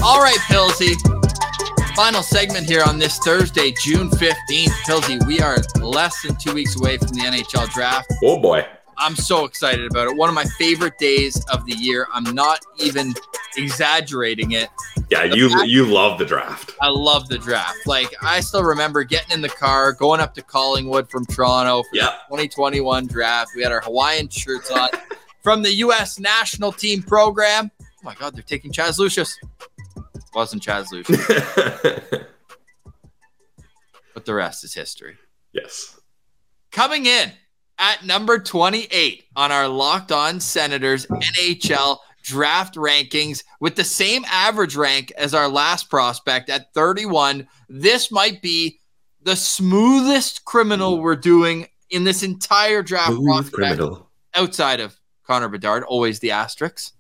[0.04, 1.17] All right, Pilsy.
[1.98, 4.70] Final segment here on this Thursday, June 15th.
[4.86, 8.14] Pilsy, we are less than two weeks away from the NHL draft.
[8.24, 8.64] Oh boy.
[9.00, 10.16] I'm so excited about it.
[10.16, 12.08] One of my favorite days of the year.
[12.14, 13.16] I'm not even
[13.58, 14.70] exaggerating it.
[15.10, 16.76] Yeah, you you love the draft.
[16.84, 17.88] I love the draft.
[17.88, 21.96] Like I still remember getting in the car, going up to Collingwood from Toronto for
[21.96, 23.54] the 2021 draft.
[23.56, 24.90] We had our Hawaiian shirts on
[25.42, 26.20] from the U.S.
[26.20, 27.72] national team program.
[27.82, 29.36] Oh my God, they're taking Chaz Lucius.
[30.38, 31.26] Wasn't Chaz Lucius,
[34.14, 35.18] but the rest is history.
[35.52, 36.00] yes.
[36.72, 37.32] Coming in
[37.80, 44.76] at number 28 on our Locked On Senators NHL draft rankings with the same average
[44.76, 47.48] rank as our last prospect at 31.
[47.68, 48.80] This might be
[49.24, 53.14] the smoothest criminal we're doing in this entire draft
[53.52, 54.08] criminal.
[54.36, 56.94] outside of Connor Bedard, always the asterisks.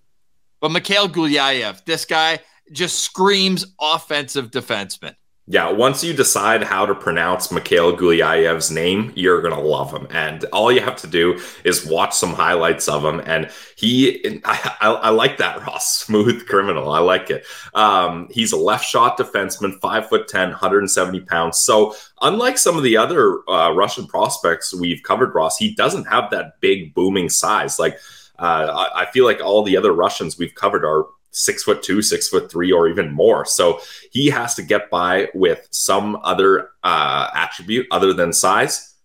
[0.59, 2.39] But Mikhail Gulyayev, this guy
[2.71, 5.15] just screams offensive defenseman.
[5.49, 10.05] Yeah, once you decide how to pronounce Mikhail Gulyayev's name, you're gonna love him.
[10.09, 13.21] And all you have to do is watch some highlights of him.
[13.25, 16.91] And he, I, I, I like that Ross, smooth criminal.
[16.91, 17.45] I like it.
[17.73, 21.59] Um, he's a left shot defenseman, five foot 10, 170 pounds.
[21.59, 26.29] So unlike some of the other uh, Russian prospects we've covered, Ross, he doesn't have
[26.31, 27.79] that big booming size.
[27.79, 27.99] Like
[28.37, 31.05] uh, I, I feel like all the other Russians we've covered are
[31.37, 33.45] six foot two, six foot three, or even more.
[33.45, 33.79] So
[34.11, 38.95] he has to get by with some other uh, attribute other than size.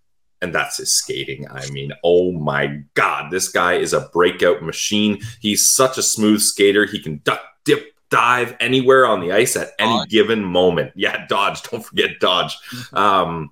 [0.40, 1.46] And that's his skating.
[1.48, 5.20] I mean, oh my God, this guy is a breakout machine.
[5.40, 6.84] He's such a smooth skater.
[6.84, 10.08] He can duck, dip, dive anywhere on the ice at any Dodge.
[10.10, 10.92] given moment.
[10.96, 11.62] Yeah, dodge.
[11.70, 12.56] Don't forget dodge.
[12.92, 13.50] Um,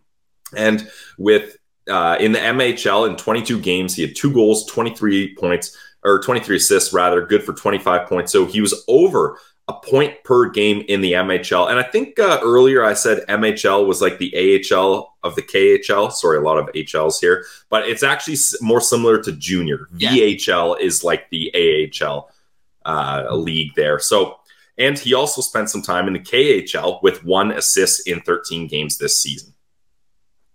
[0.56, 1.56] and with
[1.88, 6.56] uh, in the MHL in 22 games, he had two goals, 23 points, or 23
[6.56, 8.32] assists rather, good for 25 points.
[8.32, 9.38] So he was over
[9.70, 11.70] a point per game in the MHL.
[11.70, 16.10] And I think uh, earlier I said MHL was like the AHL of the KHL.
[16.12, 19.88] Sorry, a lot of HLs here, but it's actually more similar to junior.
[19.96, 20.10] Yeah.
[20.10, 22.30] VHL is like the AHL
[22.84, 23.98] uh, league there.
[24.00, 24.38] So,
[24.76, 28.98] and he also spent some time in the KHL with one assist in 13 games
[28.98, 29.49] this season.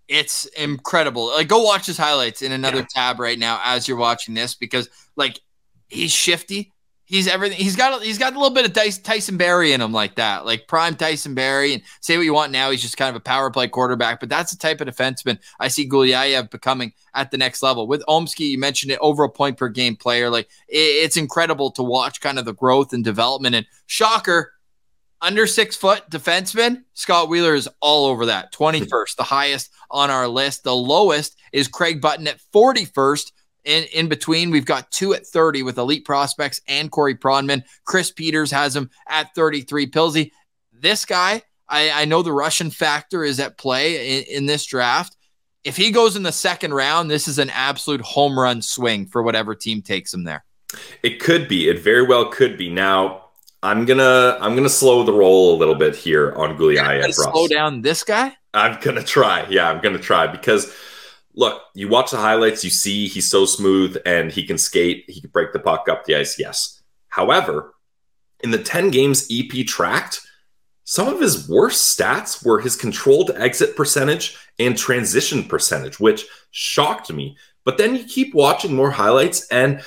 [0.08, 1.26] It's incredible.
[1.28, 2.86] Like, go watch his highlights in another Yeah.
[2.90, 5.40] tab right now as you're watching this because, like,
[5.88, 6.72] he's shifty.
[7.08, 7.58] He's everything.
[7.58, 8.02] He's got.
[8.02, 10.66] A, he's got a little bit of Tyson, Tyson Barrie in him, like that, like
[10.66, 11.74] prime Tyson Barrie.
[11.74, 14.18] And say what you want now, he's just kind of a power play quarterback.
[14.18, 17.86] But that's the type of defenseman I see Gulyayev becoming at the next level.
[17.86, 20.30] With Omsky, you mentioned it, over a point per game player.
[20.30, 23.54] Like it, it's incredible to watch kind of the growth and development.
[23.54, 24.54] And shocker,
[25.22, 28.52] under six foot defenseman, Scott Wheeler is all over that.
[28.52, 30.64] 21st, the highest on our list.
[30.64, 33.32] The lowest is Craig Button at 41st.
[33.64, 37.64] In, in between, we've got two at 30 with elite prospects and Corey Pronman.
[37.84, 39.90] Chris Peters has him at 33.
[39.90, 40.30] Pilsy,
[40.72, 45.16] this guy, I, I know the Russian factor is at play in, in this draft.
[45.64, 49.22] If he goes in the second round, this is an absolute home run swing for
[49.22, 50.44] whatever team takes him there.
[51.02, 51.68] It could be.
[51.68, 52.68] It very well could be.
[52.70, 53.25] Now,
[53.66, 57.12] I'm gonna I'm gonna slow the roll a little bit here on Gulyayev.
[57.12, 58.36] Slow down this guy.
[58.54, 59.44] I'm gonna try.
[59.50, 60.72] Yeah, I'm gonna try because
[61.34, 65.20] look, you watch the highlights, you see he's so smooth and he can skate, he
[65.20, 66.38] can break the puck up the ice.
[66.38, 66.80] Yes.
[67.08, 67.74] However,
[68.44, 70.20] in the 10 games EP tracked,
[70.84, 77.12] some of his worst stats were his controlled exit percentage and transition percentage, which shocked
[77.12, 77.36] me.
[77.64, 79.82] But then you keep watching more highlights and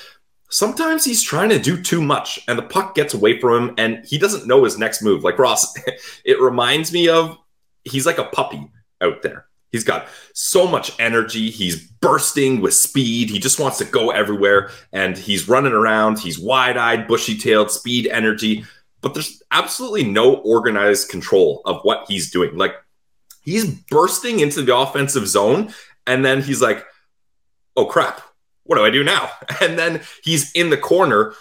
[0.49, 4.05] sometimes he's trying to do too much and the puck gets away from him and
[4.05, 5.23] he doesn't know his next move.
[5.23, 5.73] Like Ross,
[6.25, 7.37] it reminds me of
[7.83, 8.69] he's like a puppy
[9.01, 9.45] out there.
[9.71, 11.51] He's got so much energy.
[11.51, 13.29] He's bursting with speed.
[13.29, 16.17] He just wants to go everywhere and he's running around.
[16.17, 18.65] He's wide eyed, bushy tailed, speed, energy.
[19.01, 22.57] But there's absolutely no organized control of what he's doing.
[22.57, 22.73] Like
[23.41, 25.71] he's bursting into the offensive zone
[26.07, 26.83] and then he's like,
[27.75, 28.21] oh crap,
[28.63, 29.29] what do I do now?
[29.61, 31.33] And then he's in the corner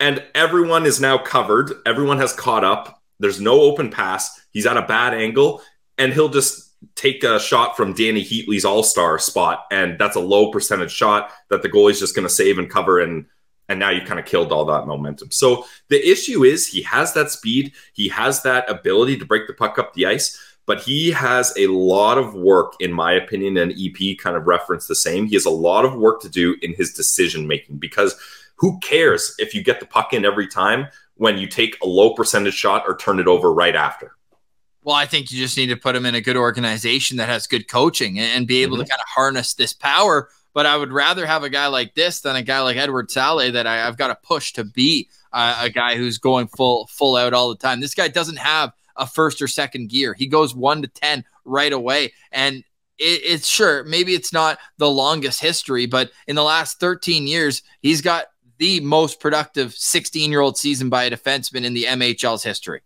[0.00, 1.72] and everyone is now covered.
[1.86, 3.00] Everyone has caught up.
[3.20, 4.40] There's no open pass.
[4.50, 5.62] He's at a bad angle
[5.98, 10.50] and he'll just take a shot from Dany Heatley's all-star spot and that's a low
[10.50, 13.26] percentage shot that the goalie's just going to save and cover and
[13.68, 15.30] and now you kind of killed all that momentum.
[15.30, 19.54] So the issue is he has that speed, he has that ability to break the
[19.54, 23.72] puck up the ice, but he has a lot of work in my opinion and
[23.72, 25.26] EP kind of referenced the same.
[25.26, 28.16] He has a lot of work to do in his decision making because
[28.56, 32.14] who cares if you get the puck in every time when you take a low
[32.14, 34.16] percentage shot or turn it over right after?
[34.82, 37.46] Well, I think you just need to put him in a good organization that has
[37.46, 40.28] good coaching and, be able to kind of harness this power.
[40.52, 43.52] But I would rather have a guy like this than a guy like Eduard Sale
[43.52, 47.16] that I, I've got to push to be uh, a guy who's going full full
[47.16, 47.80] out all the time.
[47.80, 50.14] This guy doesn't have a first or second gear.
[50.14, 52.64] He goes one to ten right away, and
[52.98, 57.62] it, it's sure maybe it's not the longest history, but in the last 13 years,
[57.80, 58.26] he's got
[58.58, 62.82] the most productive 16 year old season by a defenseman in the MHL's history.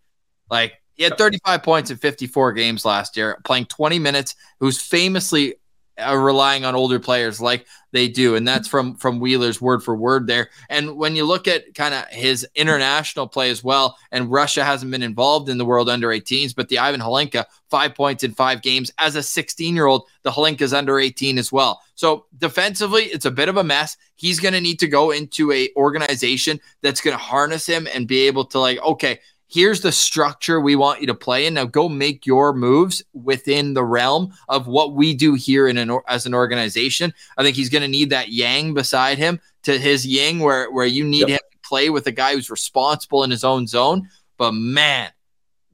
[0.49, 5.55] Like he had 35 points in 54 games last year, playing 20 minutes, who's famously
[5.99, 9.95] uh, relying on older players like they do, and that's from from Wheeler's word for
[9.95, 10.49] word there.
[10.69, 14.91] And when you look at kind of his international play as well, and Russia hasn't
[14.91, 18.61] been involved in the World Under 18s, but the Ivan Hlinka five points in five
[18.61, 20.07] games as a 16 year old.
[20.23, 21.81] The Hlinka's under 18 as well.
[21.95, 23.97] So defensively, it's a bit of a mess.
[24.15, 28.07] He's going to need to go into a organization that's going to harness him and
[28.07, 29.19] be able to like, okay
[29.49, 31.55] here's the structure we want you to play in.
[31.55, 35.99] Now go make your moves within the realm of what we do here in an
[36.07, 37.13] as an organization.
[37.37, 40.85] I think he's going to need that yang beside him to his yang where where
[40.85, 41.29] you need yep.
[41.29, 44.07] him to play with a guy who's responsible in his own zone.
[44.37, 45.09] But man,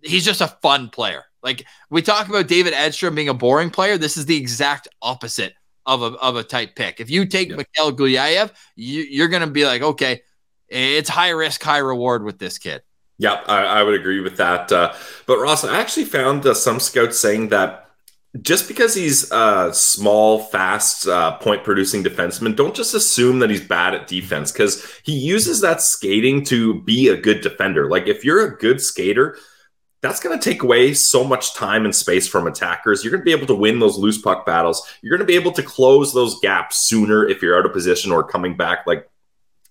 [0.02, 1.26] he's just a fun player.
[1.44, 5.54] Like we talk about David Edstrom being a boring player, this is the exact opposite
[5.86, 7.00] of a of a type pick.
[7.00, 7.58] If you take yep.
[7.58, 10.22] Mikhail Gulyayev, you, you're going to be like, okay,
[10.68, 12.82] it's high risk, high reward with this kid.
[13.18, 14.72] Yeah, I, I, would agree with that.
[14.72, 14.94] Uh,
[15.26, 17.90] but Ross, I actually found uh, some scouts saying that
[18.42, 23.66] just because he's a small, fast, uh, point producing defenseman, don't just assume that he's
[23.66, 27.90] bad at defense because he uses that skating to be a good defender.
[27.90, 29.38] Like if you're a good skater,
[30.02, 33.04] that's going to take away so much time and space from attackers.
[33.04, 34.86] You're going to be able to win those loose puck battles.
[35.02, 38.12] You're going to be able to close those gaps sooner if you're out of position
[38.12, 39.10] or coming back like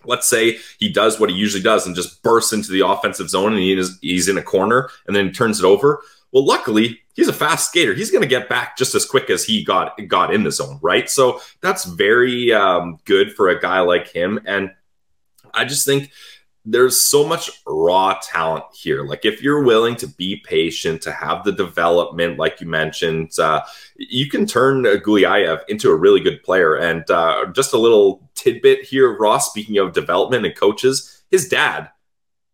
[0.07, 3.53] let's say he does what he usually does and just bursts into the offensive zone
[3.53, 6.03] and he is, he's in a corner and then turns it over.
[6.33, 7.95] Well, luckily, he's a fast skater.
[7.95, 10.81] He's going to get back just as quick as he got got in the zone,
[10.83, 11.09] right?
[11.09, 14.41] So that's very um, good for a guy like him.
[14.45, 14.73] And
[15.55, 16.11] I just think
[16.65, 19.05] there's so much raw talent here.
[19.05, 23.63] Like if you're willing to be patient, to have the development, like you mentioned, uh,
[23.97, 26.75] you can turn Gulyayev into a really good player.
[26.77, 29.49] And uh, just a little tidbit here, Ross.
[29.49, 31.91] Speaking of development and coaches, his dad,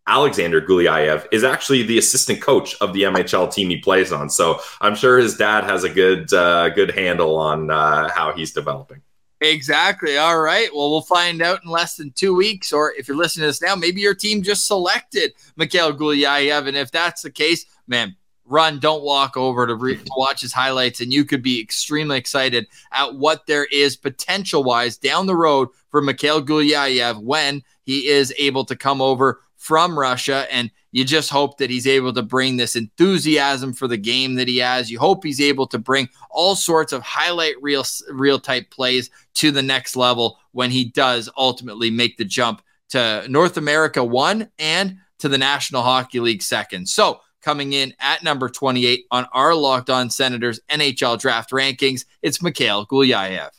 [0.07, 4.31] Alexander Gulyayev, is actually the assistant coach of the MHL team he plays on.
[4.31, 8.53] So I'm sure his dad has a good uh, good handle on uh, how he's
[8.53, 9.03] developing.
[9.43, 10.19] Exactly.
[10.19, 10.69] All right.
[10.75, 12.73] Well, we'll find out in less than two weeks.
[12.73, 16.69] Or if you're listening to this now, maybe your team just selected Mikhail Gulyayev.
[16.69, 18.17] And if that's the case, man,
[18.51, 21.01] run, don't walk over to, re- to watch his highlights.
[21.01, 25.69] And you could be extremely excited at what there is potential wise down the road
[25.91, 31.31] for Mikhail Gulyayev when he is able to come over from Russia and you just
[31.31, 34.91] hope that he's able to bring this enthusiasm for the game that he has.
[34.91, 39.51] You hope he's able to bring all sorts of highlight real real type plays to
[39.51, 44.97] the next level when he does ultimately make the jump to North America 1 and
[45.19, 46.89] to the National Hockey League second.
[46.89, 52.43] So, coming in at number 28 on our Locked On Senators NHL draft rankings, it's
[52.43, 53.51] Mikhail Gulyayev.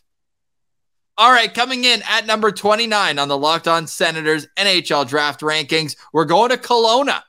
[1.18, 5.96] All right, coming in at number 29 on the Locked On Senators NHL draft rankings,
[6.14, 7.22] we're going to Kelowna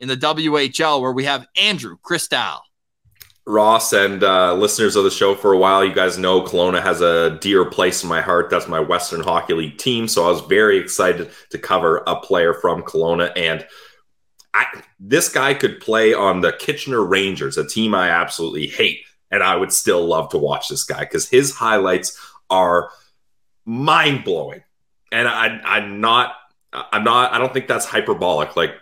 [0.00, 2.60] in the WHL where we have Andrew Cristall.
[3.46, 7.00] Ross and uh, listeners of the show for a while, you guys know Kelowna has
[7.00, 8.50] a dear place in my heart.
[8.50, 10.06] That's my Western Hockey League team.
[10.06, 13.32] So I was very excited to cover a player from Kelowna.
[13.34, 13.66] And
[14.54, 14.66] I,
[15.00, 19.00] this guy could play on the Kitchener Rangers, a team I absolutely hate.
[19.30, 22.18] And I would still love to watch this guy because his highlights
[22.48, 22.90] are–
[23.68, 24.62] mind blowing.
[25.12, 26.32] And I, I'm not,
[26.72, 28.56] I'm not, I don't think that's hyperbolic.
[28.56, 28.72] Like,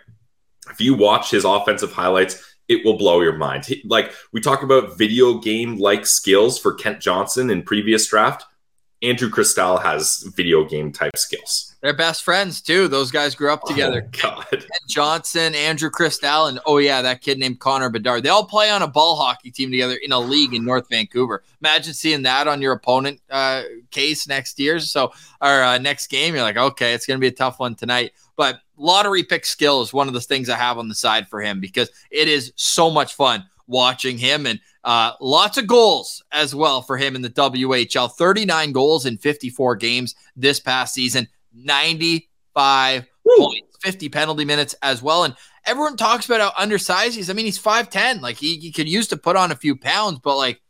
[0.71, 3.65] if you watch his offensive highlights, it will blow your mind.
[3.65, 8.45] He, like, we talk about video game like skills for Kent Johnson in previous draft.
[9.01, 11.75] Andrew Cristall has video game type skills.
[11.87, 12.89] They're best friends too.
[12.89, 14.09] Those guys grew up together.
[14.21, 14.65] Oh, God.
[14.89, 18.23] Johnson, Andrew Cristall, and oh yeah, that kid named Connor Bedard.
[18.23, 21.45] They all play on a ball hockey team together in a league in North Vancouver.
[21.61, 24.81] Imagine seeing that on your opponent uh, case next year.
[24.81, 27.73] So our uh, next game, you're like, okay, it's going to be a tough one
[27.73, 28.11] tonight.
[28.35, 31.39] But lottery pick skill is one of the things I have on the side for
[31.39, 36.55] him because it is so much fun watching him and uh, lots of goals as
[36.55, 38.11] well for him in the WHL.
[38.11, 43.37] 39 goals in 54 games this past season, 95 Woo.
[43.37, 45.23] points, 50 penalty minutes as well.
[45.23, 45.35] And
[45.65, 47.29] everyone talks about how undersized he is.
[47.29, 48.21] I mean, he's 5'10.
[48.21, 50.61] Like he, he could use to put on a few pounds, but like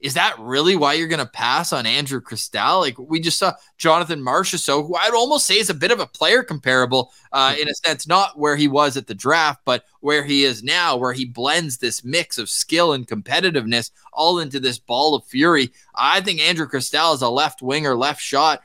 [0.00, 2.80] is that really why you're going to pass on Andrew Cristall?
[2.80, 6.06] Like we just saw Jonathan Marchessault, who I'd almost say is a bit of a
[6.06, 10.22] player comparable uh, in a sense, not where he was at the draft, but where
[10.22, 14.78] he is now, where he blends this mix of skill and competitiveness all into this
[14.78, 15.72] ball of fury.
[15.96, 18.62] I think Andrew Cristall is a left winger, left shot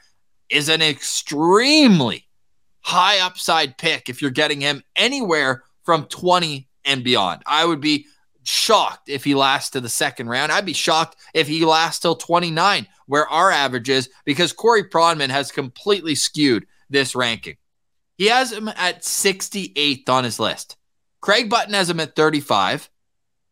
[0.50, 2.28] is an extremely
[2.82, 7.42] high upside pick if you're getting him anywhere from 20 and beyond.
[7.46, 8.06] I would be
[8.44, 10.52] shocked if he lasts to the second round.
[10.52, 15.30] I'd be shocked if he lasts till 29, where our average is, because Corey Pronman
[15.30, 17.56] has completely skewed this ranking.
[18.18, 20.78] He has him at 68th on his list.
[21.22, 22.90] Craig Button has him at 35.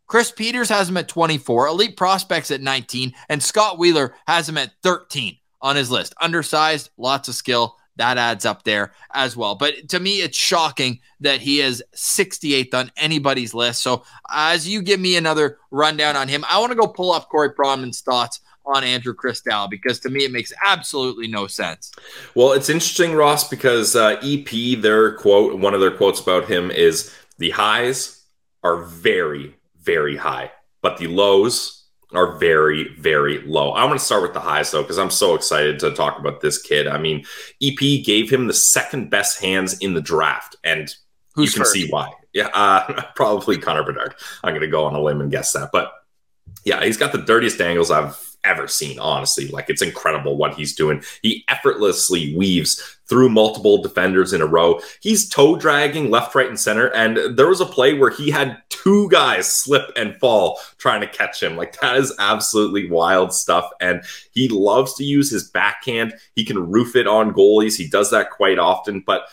[0.08, 4.58] Chris Peters has him at 24, Elite Prospects at 19, and Scott Wheeler has him
[4.58, 6.14] at 13 on his list.
[6.22, 7.78] Undersized, lots of skill.
[7.98, 9.56] That adds up there as well.
[9.56, 13.82] But to me, it's shocking that he is 68th on anybody's list.
[13.82, 17.30] So as you give me another rundown on him, I want to go pull up
[17.30, 21.92] Corey Pronman's thoughts on Andrew Cristall because to me it makes absolutely no sense.
[22.36, 26.72] Well, it's interesting, Ross, because uh, EP, their quote, one of their quotes about him
[26.72, 28.24] is the highs
[28.64, 30.52] are very, very high,
[30.82, 31.81] but the lows
[32.14, 33.72] are very, very low.
[33.72, 36.42] I want to start with the highs though, because I'm so excited to talk about
[36.42, 36.88] this kid.
[36.88, 37.26] I mean,
[37.62, 40.94] EP gave him the second best hands in the draft, and
[41.36, 41.74] Who's you can first?
[41.74, 42.12] see why.
[42.34, 44.16] Yeah, uh, probably Connor Bedard.
[44.44, 45.92] I'm going to go on a limb and guess that, but
[46.66, 49.48] yeah, he's got the dirtiest angles I've ever seen, honestly.
[49.48, 51.04] Like it's incredible what he's doing.
[51.22, 54.80] He effortlessly weaves through multiple defenders in a row.
[55.02, 56.88] He's toe dragging left, right, and center.
[56.88, 61.08] And there was a play where he had two guys slip and fall trying to
[61.08, 61.58] catch him.
[61.58, 63.70] Like that is absolutely wild stuff.
[63.82, 66.14] And he loves to use his backhand.
[66.36, 67.78] He can roof it on goalies.
[67.78, 69.04] He does that quite often.
[69.06, 69.24] But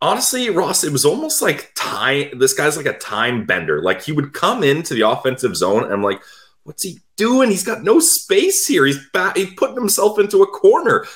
[0.00, 2.38] honestly, Ross, it was almost like time.
[2.38, 3.82] This guy's like a time bender.
[3.82, 6.20] Like he would come into the offensive zone and like,
[6.66, 7.50] what's he doing?
[7.50, 8.84] He's got no space here.
[8.84, 8.98] He's
[9.34, 11.06] he's putting himself into a corner.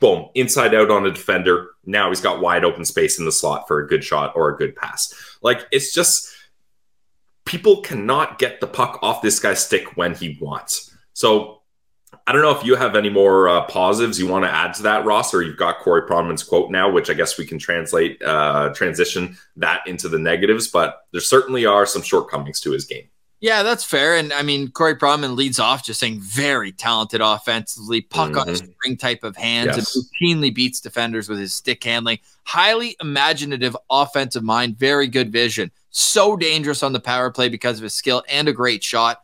[0.00, 1.70] Boom, inside out on a defender.
[1.86, 4.56] Now he's got wide open space in the slot for a good shot or a
[4.56, 5.14] good pass.
[5.40, 6.28] Like it's just
[7.44, 10.94] people cannot get the puck off this guy's stick when he wants.
[11.12, 11.62] So
[12.26, 14.82] I don't know if you have any more uh, positives you want to add to
[14.84, 18.22] that, Ross, or you've got Corey Pronman's quote now, which I guess we can translate,
[18.22, 20.68] uh, transition that into the negatives.
[20.68, 23.08] But there certainly are some shortcomings to his game.
[23.44, 24.16] Yeah, that's fair.
[24.16, 28.38] And I mean, Corey Pronman leads off just saying very talented offensively, puck mm-hmm.
[28.38, 29.94] on a string type of hands, yes.
[29.94, 32.20] and routinely beats defenders with his stick handling.
[32.44, 35.70] Highly imaginative offensive mind, very good vision.
[35.90, 39.22] So dangerous on the power play because of his skill and a great shot.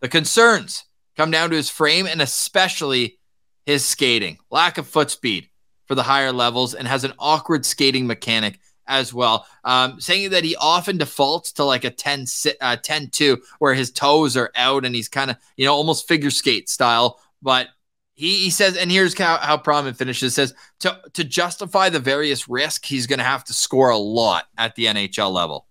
[0.00, 3.18] The concerns come down to his frame and especially
[3.66, 4.38] his skating.
[4.50, 5.50] Lack of foot speed
[5.84, 10.42] for the higher levels and has an awkward skating mechanic as well, um, saying that
[10.42, 12.24] he often defaults to like a 10,
[12.60, 16.08] uh, 10 2 where his toes are out and he's kind of, you know, almost
[16.08, 17.20] figure skate style.
[17.40, 17.68] But
[18.14, 22.48] he, he says, and here's how, how Pronman finishes says to, to justify the various
[22.48, 25.66] risk, he's going to have to score a lot at the NHL level.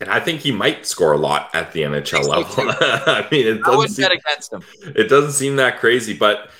[0.00, 2.52] And I think he might score a lot at the NHL level.
[2.58, 4.64] I mean, it doesn't, seem, against him.
[4.82, 6.50] it doesn't seem that crazy, but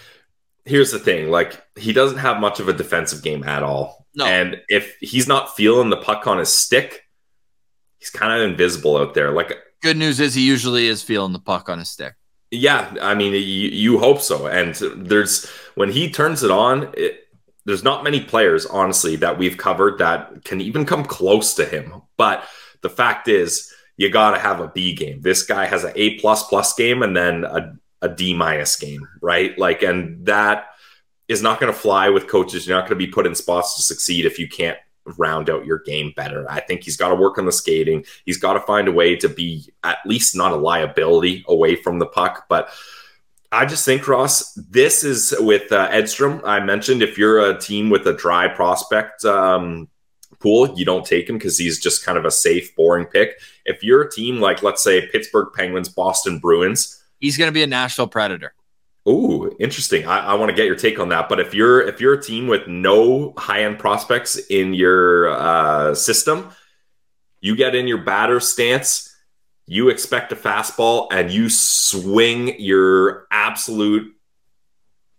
[0.65, 4.27] here's the thing like he doesn't have much of a defensive game at all no.
[4.27, 7.03] And if he's not feeling the puck on his stick,
[7.99, 9.33] he's kind of invisible out there.
[9.33, 12.15] Like good news is he usually is feeling the puck on his stick.
[12.51, 14.47] Yeah, I mean, you, you hope so.
[14.47, 17.21] And there's when he turns it on, it,
[17.65, 22.03] there's not many players, honestly, that we've covered that can even come close to him.
[22.17, 22.45] But
[22.83, 25.21] the fact is, you got to have a B game.
[25.23, 29.07] This guy has an A plus plus game and then a, a D minus game,
[29.23, 29.59] right?
[29.59, 30.67] Like, and that
[31.29, 32.67] is not going to fly with coaches.
[32.67, 34.79] You're not going to be put in spots to succeed if you can't
[35.19, 36.51] round out your game better.
[36.51, 38.05] I think he's got to work on the skating.
[38.25, 41.99] He's got to find a way to be at least not a liability away from
[41.99, 42.47] the puck.
[42.49, 42.71] But
[43.53, 46.41] I just think, Ross, this is with uh, Edstrom.
[46.45, 49.89] I mentioned if you're a team with a dry prospect um,
[50.41, 53.41] pool, you don't take him because he's just kind of a safe, boring pick.
[53.65, 57.63] If you're a team like, let's say, Pittsburgh Penguins, Boston Bruins, he's going to be
[57.63, 58.55] a Nashville Predator.
[59.07, 60.07] Ooh, interesting.
[60.07, 61.29] I, I want to get your take on that.
[61.29, 65.95] But if you're if you're a team with no high end prospects in your uh,
[65.95, 66.51] system,
[67.41, 69.15] you get in your batter stance,
[69.67, 74.11] you expect a fastball, and you swing your absolute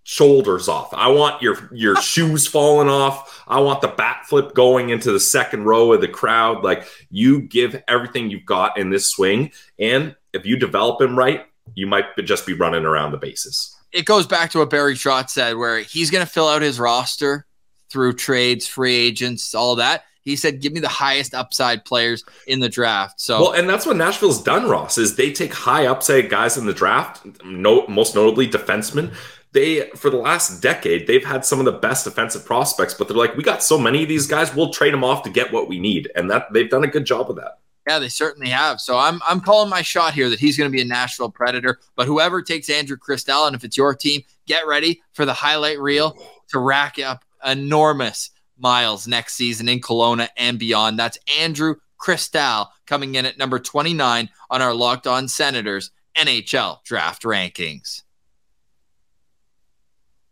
[0.02, 0.92] shoulders off.
[0.92, 3.44] I want your your shoes falling off.
[3.48, 6.64] I want the bat flip going into the second row of the crowd.
[6.64, 11.46] Like you give everything you've got in this swing, and if you develop him right,
[11.76, 15.30] you might just be running around the bases it goes back to what Barry Trotz
[15.30, 17.46] said, where he's going to fill out his roster
[17.90, 20.04] through trades, free agents, all that.
[20.22, 23.86] He said, "Give me the highest upside players in the draft." So, well, and that's
[23.86, 24.68] what Nashville's done.
[24.68, 27.26] Ross is they take high upside guys in the draft.
[27.44, 29.14] No, most notably defensemen.
[29.52, 33.16] They for the last decade they've had some of the best defensive prospects, but they're
[33.16, 35.70] like, we got so many of these guys, we'll trade them off to get what
[35.70, 37.60] we need, and that they've done a good job of that.
[37.88, 38.82] Yeah, they certainly have.
[38.82, 41.80] So I'm I'm calling my shot here that he's going to be a Nashville Predator.
[41.96, 45.80] But whoever takes Andrew Cristall, and if it's your team, get ready for the highlight
[45.80, 46.18] reel
[46.50, 50.98] to rack up enormous miles next season in Kelowna and beyond.
[50.98, 57.24] That's Andrew Cristall coming in at number 29 on our Locked On Senators NHL draft
[57.24, 58.04] rankings.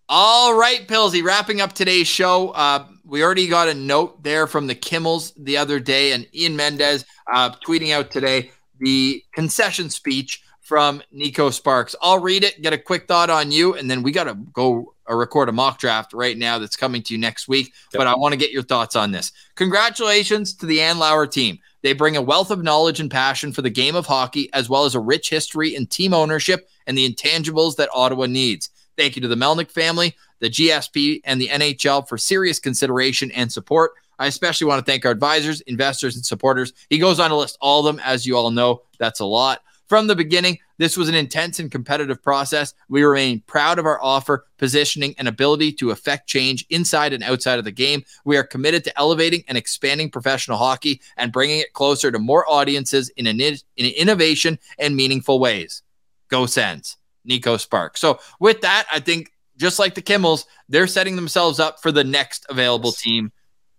[0.09, 2.49] All right, Pilsy, wrapping up today's show.
[2.49, 6.57] Uh, we already got a note there from the Kimmels the other day, and Ian
[6.57, 11.95] Mendes uh, tweeting out today the concession speech from Neko Sparks.
[12.01, 14.93] I'll read it, get a quick thought on you, and then we got to go
[15.09, 17.73] uh, record a mock draft right now that's coming to you next week.
[17.93, 17.99] Yep.
[17.99, 19.31] But I want to get your thoughts on this.
[19.55, 21.59] Congratulations to the Andlauer team.
[21.81, 24.83] They bring a wealth of knowledge and passion for the game of hockey, as well
[24.83, 28.69] as a rich history in team ownership and the intangibles that Ottawa needs.
[28.97, 33.51] Thank you to the Melnyk family, the GSP, and the NHL for serious consideration and
[33.51, 33.93] support.
[34.19, 36.73] I especially want to thank our advisors, investors, and supporters.
[36.89, 38.01] He goes on to list all of them.
[38.05, 39.61] As you all know, that's a lot.
[39.87, 42.73] From the beginning, this was an intense and competitive process.
[42.89, 47.59] We remain proud of our offer, positioning, and ability to affect change inside and outside
[47.59, 48.03] of the game.
[48.25, 52.49] We are committed to elevating and expanding professional hockey and bringing it closer to more
[52.49, 55.83] audiences in, an, in innovation and meaningful ways.
[56.29, 56.97] Go Sens,
[57.29, 57.97] Neko Spark.
[57.97, 62.03] So, with that, I think just like the Kimmels, they're setting themselves up for the
[62.03, 63.31] next available team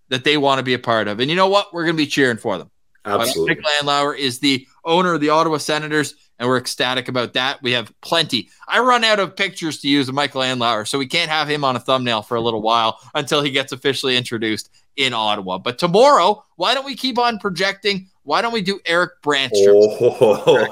[0.09, 1.21] that they want to be a part of.
[1.21, 1.73] And you know what?
[1.73, 2.71] We're going to be cheering for them.
[3.05, 3.57] Absolutely.
[3.57, 7.63] Mike Andlauer is the owner of the Ottawa Senators, and we're ecstatic about that.
[7.63, 8.49] We have plenty.
[8.67, 11.65] I run out of pictures to use of Michael Andlauer, so we can't have him
[11.65, 15.59] on a thumbnail for a little while until he gets officially introduced in Ottawa.
[15.59, 18.09] But tomorrow, why don't we keep on projecting?
[18.25, 19.53] Why don't we do Erik Brannstrom?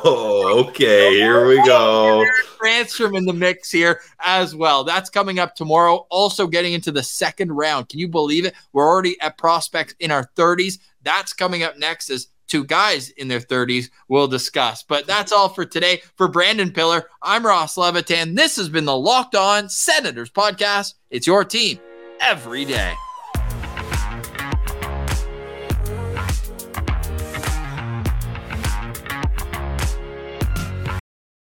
[0.04, 1.14] Oh, okay.
[1.14, 2.24] Here we go.
[2.58, 4.84] Brandstrom in the mix here as well.
[4.84, 6.06] That's coming up tomorrow.
[6.08, 7.90] Also getting into the second round.
[7.90, 8.54] Can you believe it?
[8.72, 10.78] We're already at prospects in our 30s.
[11.02, 14.82] That's coming up next as two guys in their 30s we'll discuss.
[14.82, 16.02] But that's all for today.
[16.16, 18.34] For Brandon Piller, I'm Ross Levitan.
[18.34, 20.94] This has been the Locked On Senators podcast.
[21.10, 21.80] It's your team
[22.20, 22.94] every day.